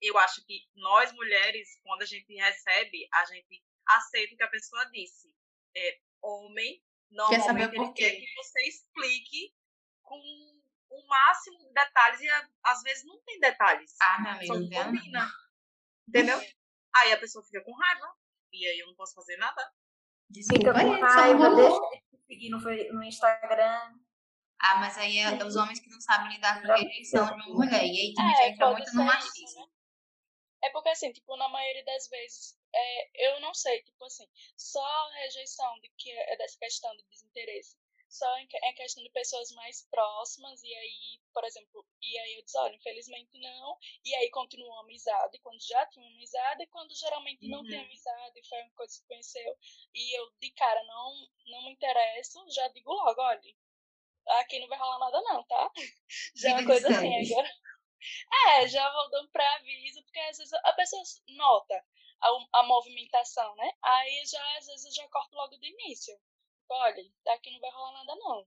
[0.00, 4.48] eu acho que nós mulheres, quando a gente recebe, a gente aceita o que a
[4.50, 5.32] pessoa disse.
[5.76, 6.82] É, homem,
[7.28, 8.10] Quer saber normalmente por ele quê?
[8.10, 9.54] quer que você explique
[10.02, 10.62] com
[10.96, 13.94] o máximo de detalhes e a- às vezes não tem detalhes.
[14.00, 14.84] Ah, meu Só amigo, não viu?
[15.00, 15.28] combina.
[16.08, 16.38] Entendeu?
[16.96, 18.06] Aí a pessoa fica com raiva.
[18.52, 19.68] E aí eu não posso fazer nada.
[20.30, 23.98] Desculpa Fica com aí, só raiva, não deixa te seguir no, no Instagram.
[24.60, 27.46] Ah, mas aí é os homens que não sabem lidar com Já rejeição de uma
[27.48, 27.84] mulher.
[27.84, 29.60] E aí também já É, entra muito no isso, machismo.
[29.60, 29.72] né?
[30.62, 34.26] É porque, assim, tipo, na maioria das vezes, é, eu não sei, tipo assim,
[34.56, 37.76] só a rejeição de que é dessa questão de desinteresse,
[38.14, 42.58] só é questão de pessoas mais próximas, e aí, por exemplo, e aí eu disse,
[42.58, 47.48] olha, infelizmente não, e aí continua a amizade, quando já tinha amizade, e quando geralmente
[47.48, 47.84] não tem Uhum.
[47.84, 49.58] amizade, foi uma coisa que conheceu,
[49.94, 53.40] e eu, de cara, não, não me interesso, já digo logo, olha,
[54.40, 55.70] aqui não vai rolar nada não, tá?
[56.36, 57.50] Já é uma coisa assim, agora...
[58.48, 61.84] É, já vou dando pré-aviso, porque às vezes a pessoa nota
[62.20, 63.72] a, a movimentação, né?
[63.82, 66.14] Aí já, às vezes, eu já corto logo do início.
[66.68, 68.46] Olha, daqui não vai rolar nada, não.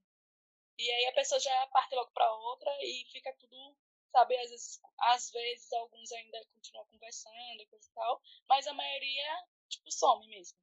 [0.78, 3.76] E aí a pessoa já parte logo pra outra e fica tudo,
[4.12, 8.72] sabe, às vezes, às vezes alguns ainda continuam conversando e coisa e tal, mas a
[8.74, 10.56] maioria, tipo, some mesmo.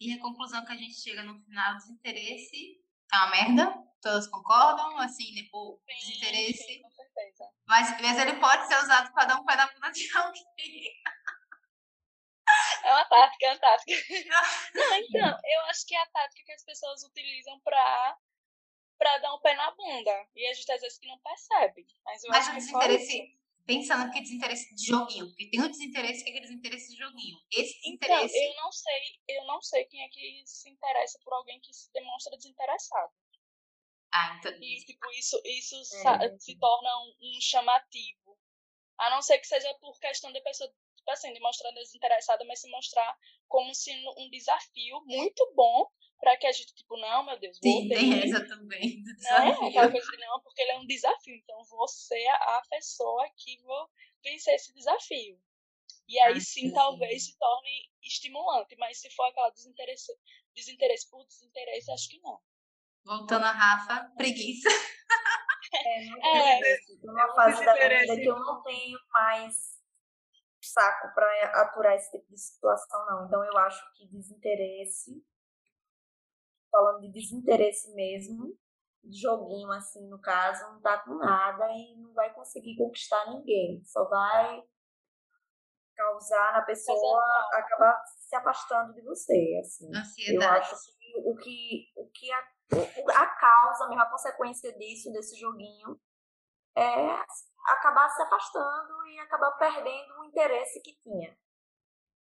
[0.00, 3.90] E a conclusão que a gente chega no final, desinteresse é uma merda.
[4.00, 5.48] Todas concordam, assim, né?
[5.52, 6.64] o Sim, desinteresse.
[6.64, 7.50] sim, com certeza.
[7.66, 11.02] Mas, mas ele pode ser usado para dar um pé na bunda de alguém.
[12.90, 13.92] É uma tática, é uma tática.
[14.74, 18.18] Não, então, eu acho que é a tática que as pessoas utilizam pra,
[18.98, 20.28] pra dar um pé na bunda.
[20.34, 21.86] E a gente às vezes que não percebe.
[22.04, 23.38] Mas eu Mas acho que é desinteresse, isso.
[23.64, 26.96] pensando que é desinteresse de joguinho, porque tem o desinteresse que é aquele desinteresse de
[26.96, 27.38] joguinho.
[27.52, 28.44] Esse Então, desinteresse.
[28.44, 31.92] eu não sei, eu não sei quem é que se interessa por alguém que se
[31.92, 33.12] demonstra desinteressado.
[34.12, 34.52] Ah, então.
[34.60, 35.84] E tipo, isso, isso É.
[36.02, 38.36] sa- se torna um, um chamativo.
[38.98, 40.68] A não ser que seja por questão da pessoa,
[41.10, 43.16] tipo assim, de mostrar desinteressada, mas se mostrar
[43.48, 45.90] como se um desafio muito bom
[46.20, 49.02] para que a gente, tipo, não, meu Deus, vou Sim, tem essa também.
[49.02, 49.54] Do desafio.
[49.54, 51.34] Não, aquela coisa de não, porque ele é um desafio.
[51.34, 53.86] Então, você é a pessoa que vai
[54.22, 55.40] vencer esse desafio.
[56.06, 60.12] E aí ah, sim, sim, talvez se torne estimulante, mas se for aquela desinteresse,
[60.54, 62.38] desinteresse por desinteresse, acho que não.
[63.04, 64.68] Voltando a Rafa, preguiça.
[65.72, 69.79] É, muito é, uma fase da vida que eu não tenho mais
[70.66, 73.26] saco para aturar esse tipo de situação, não.
[73.26, 75.24] Então eu acho que desinteresse,
[76.70, 78.56] falando de desinteresse mesmo,
[79.04, 83.82] joguinho assim no caso, não tá com nada e não vai conseguir conquistar ninguém.
[83.84, 84.62] Só vai
[85.96, 89.94] causar na pessoa acabar se afastando de você, assim.
[89.94, 90.44] Ansiedade.
[90.44, 95.38] Eu acho que o que, o que a, a causa, mesmo a consequência disso, desse
[95.38, 96.00] joguinho,
[96.76, 97.24] é
[97.66, 101.36] acabar se afastando e acabar perdendo o interesse que tinha.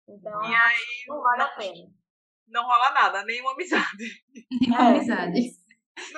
[0.09, 1.89] Então, e aí, não vale a pena.
[2.49, 4.25] Não rola nada, nenhuma amizade.
[4.51, 4.97] Nenhuma é.
[4.97, 5.61] amizade.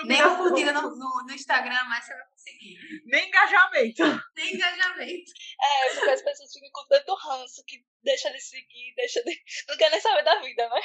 [0.04, 2.78] Nem uma curtida no, no, no, Instagram mais você vai conseguir.
[3.04, 4.02] Nem engajamento.
[4.36, 5.32] Nem engajamento.
[5.60, 9.42] É, porque as pessoas ficam com tanto ranço que deixa de seguir, deixa de.
[9.68, 10.80] Não quer nem saber da vida, né?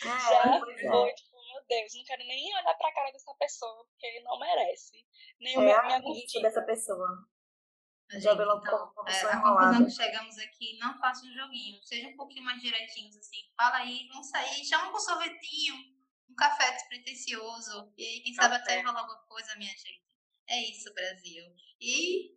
[0.00, 1.14] É, Já foi, é.
[1.14, 5.04] tipo, meu Deus, não quero nem olhar pra cara dessa pessoa, porque ele não merece.
[5.38, 7.08] Nem é o meu, minha curtida dessa pessoa.
[8.12, 12.16] Gente, Já então, é, a conclusão que chegamos aqui, não faça um joguinho, seja um
[12.16, 15.74] pouquinho mais direitinhos, assim, fala aí, vamos sair, chama um sorvetinho,
[16.28, 17.90] um café despretensioso.
[17.96, 20.02] E aí, quem sabe até rola alguma coisa, minha gente.
[20.46, 21.44] É isso, Brasil.
[21.80, 22.36] E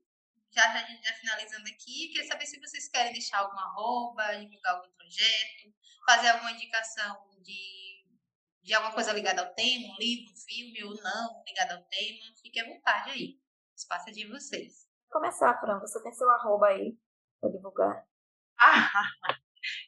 [0.49, 4.75] já a gente já finalizando aqui, queria saber se vocês querem deixar alguma arroba, divulgar
[4.75, 5.73] algum projeto,
[6.05, 8.05] fazer alguma indicação de,
[8.63, 12.33] de alguma coisa ligada ao tema, um livro, um filme ou não ligado ao tema.
[12.41, 13.37] Fique à vontade aí.
[13.73, 14.84] O espaço é de vocês.
[15.15, 16.93] Começar, Fran, você tem seu arroba aí
[17.39, 18.05] para divulgar.
[18.59, 18.91] Ah,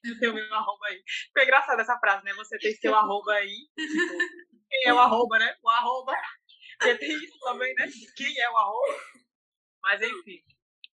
[0.05, 1.03] eu tenho meu arroba aí.
[1.33, 2.31] Foi engraçada essa frase, né?
[2.35, 3.67] Você tem seu arroba aí.
[3.75, 5.53] Quem é o arroba, né?
[5.61, 6.13] O arroba.
[6.79, 7.89] Porque tem isso também, né?
[8.15, 9.03] Quem é o arroba.
[9.81, 10.41] Mas enfim.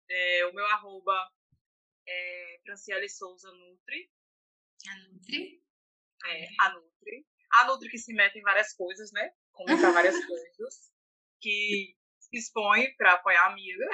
[0.09, 1.29] É, o meu arroba
[2.09, 4.13] é Franciele Souza Nutri.
[4.87, 5.61] A Nutri?
[6.25, 7.27] É, a Nutri.
[7.55, 9.33] A Nutri que se mete em várias coisas, né?
[9.51, 10.93] Comenta várias coisas.
[11.41, 11.97] Que
[12.33, 13.87] expõe para apoiar a amiga.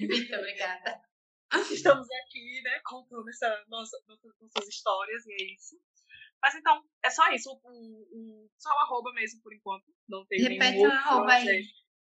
[0.00, 1.02] Muito obrigada.
[1.70, 5.76] Estamos aqui, né, contando essa nossa, nossas histórias e é isso.
[6.40, 7.50] Mas então, é só isso.
[7.50, 9.84] O, o, só o arroba mesmo por enquanto.
[10.08, 11.66] Não tem Repete nenhum o arroba aí.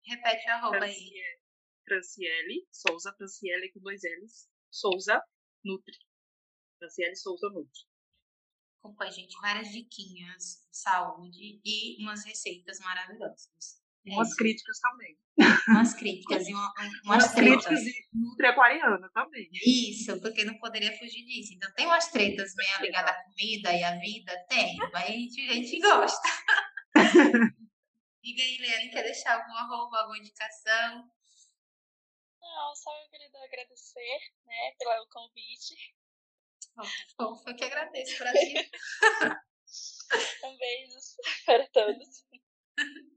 [0.05, 1.39] Repete o arroba Franciele, aí.
[1.85, 4.49] Franciele Souza, Franciele com dois L's.
[4.71, 5.21] Souza
[5.63, 5.97] Nutri.
[6.79, 7.81] Franciele Souza Nutri.
[8.79, 13.82] Acompanhe, gente, várias diquinhas de saúde e umas receitas maravilhosas.
[14.05, 15.17] É umas críticas também.
[15.69, 16.73] Umas críticas e uma,
[17.05, 17.79] umas, umas críticas
[18.13, 19.49] nutri aquariana também.
[19.65, 21.53] Isso, porque não poderia fugir disso.
[21.53, 24.45] Então tem umas tretas meio ligadas à comida e à vida?
[24.49, 26.29] Tem, mas a gente, a gente gosta.
[28.23, 31.09] Diga aí, Leane, quer deixar algum arroba, alguma indicação?
[32.41, 35.75] Não, só eu queria agradecer, né, pelo convite.
[37.19, 38.61] Oh, foi que agradeço, Brasil.
[40.43, 40.97] um beijo
[41.45, 42.25] para todos.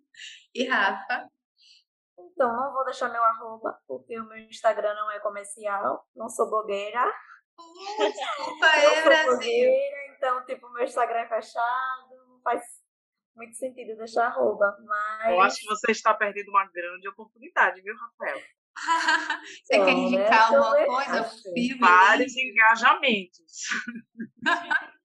[0.55, 1.29] E Rafa?
[2.19, 6.49] Então, não vou deixar meu arroba, porque o meu Instagram não é comercial, não sou
[6.49, 7.07] blogueira.
[7.59, 9.71] Uh, desculpa, é Brasil.
[10.17, 12.63] Então, tipo, meu Instagram é fechado, não faz
[13.35, 15.31] muito sentido deixar arroba, mas...
[15.31, 18.41] Eu acho que você está perdendo uma grande oportunidade, viu, Rafael?
[19.65, 20.57] você então, quer indicar né?
[20.57, 21.23] alguma coisa?
[21.23, 21.79] Um filme?
[21.79, 23.67] Vários engajamentos.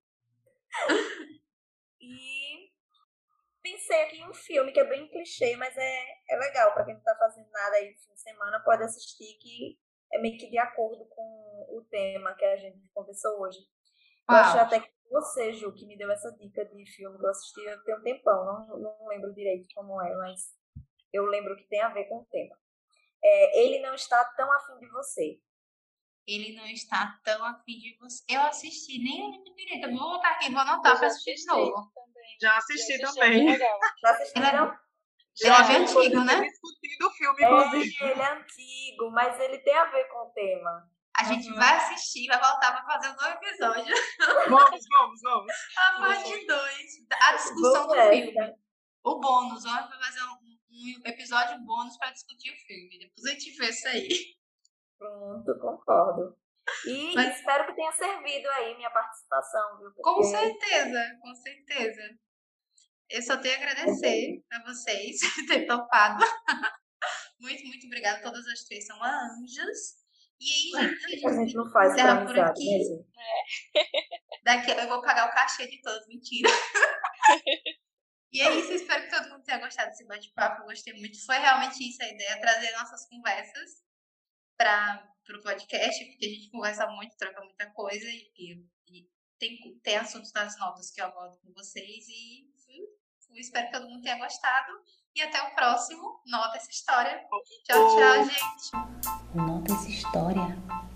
[3.72, 6.94] pensei aqui em um filme que é bem clichê, mas é, é legal para quem
[6.94, 9.78] não tá fazendo nada aí no fim de semana, pode assistir que
[10.14, 13.60] é meio que de acordo com o tema que a gente conversou hoje.
[14.30, 17.30] Eu acho até que você, Ju, que me deu essa dica de filme que eu
[17.30, 20.54] assisti tem um tempão, não, não lembro direito como é, mas
[21.12, 22.56] eu lembro que tem a ver com o tema.
[23.24, 25.40] É, ele não está tão afim de você.
[26.28, 28.24] Ele não está tão afim de você.
[28.30, 29.88] Eu assisti, nem eu lembro direito.
[29.88, 31.92] Eu vou voltar aqui, vou anotar para assistir de novo.
[32.42, 33.58] Já assisti também.
[33.58, 34.78] Já assistiram?
[35.40, 36.42] Ele é bem antigo, né?
[36.42, 40.90] Discutindo o filme, é, ele é antigo, mas ele tem a ver com o tema.
[41.18, 41.56] A gente uhum.
[41.56, 43.96] vai assistir, vai voltar para fazer um novo episódio.
[44.50, 45.54] Vamos, vamos, vamos.
[45.78, 46.60] A parte 2,
[47.12, 48.34] a discussão do filme.
[49.04, 50.38] O bônus, vamos fazer um,
[50.72, 53.00] um episódio bônus para discutir o filme.
[53.00, 54.36] Depois a gente vê isso aí.
[55.02, 56.38] Pronto, concordo.
[56.86, 57.36] E Mas...
[57.36, 59.92] espero que tenha servido aí minha participação, viu?
[59.96, 60.04] Porque...
[60.04, 62.02] Com certeza, com certeza.
[63.10, 66.24] Eu só tenho a agradecer a vocês por ter topado
[67.40, 68.22] Muito, muito obrigada.
[68.22, 70.02] Todas as três são anjos.
[70.40, 73.06] E aí, gente, a gente não faz pra amizade, né, gente?
[73.76, 73.84] É.
[74.46, 76.50] Daqui eu vou pagar o cachê de todos, mentira.
[78.32, 80.64] e é isso, espero que todo mundo tenha gostado desse bate-papo.
[80.66, 81.26] Gostei muito.
[81.26, 83.82] Foi realmente isso a ideia, trazer nossas conversas
[84.62, 89.08] para o podcast, porque a gente conversa muito, troca muita coisa e, e,
[89.40, 92.08] tem, tem assuntos das notas que eu abordo com vocês.
[92.08, 92.52] E
[93.40, 94.72] espero que todo mundo tenha gostado.
[95.16, 97.26] E até o próximo Nota essa história.
[97.66, 99.36] Tchau, tchau, gente.
[99.36, 100.91] Nota essa história.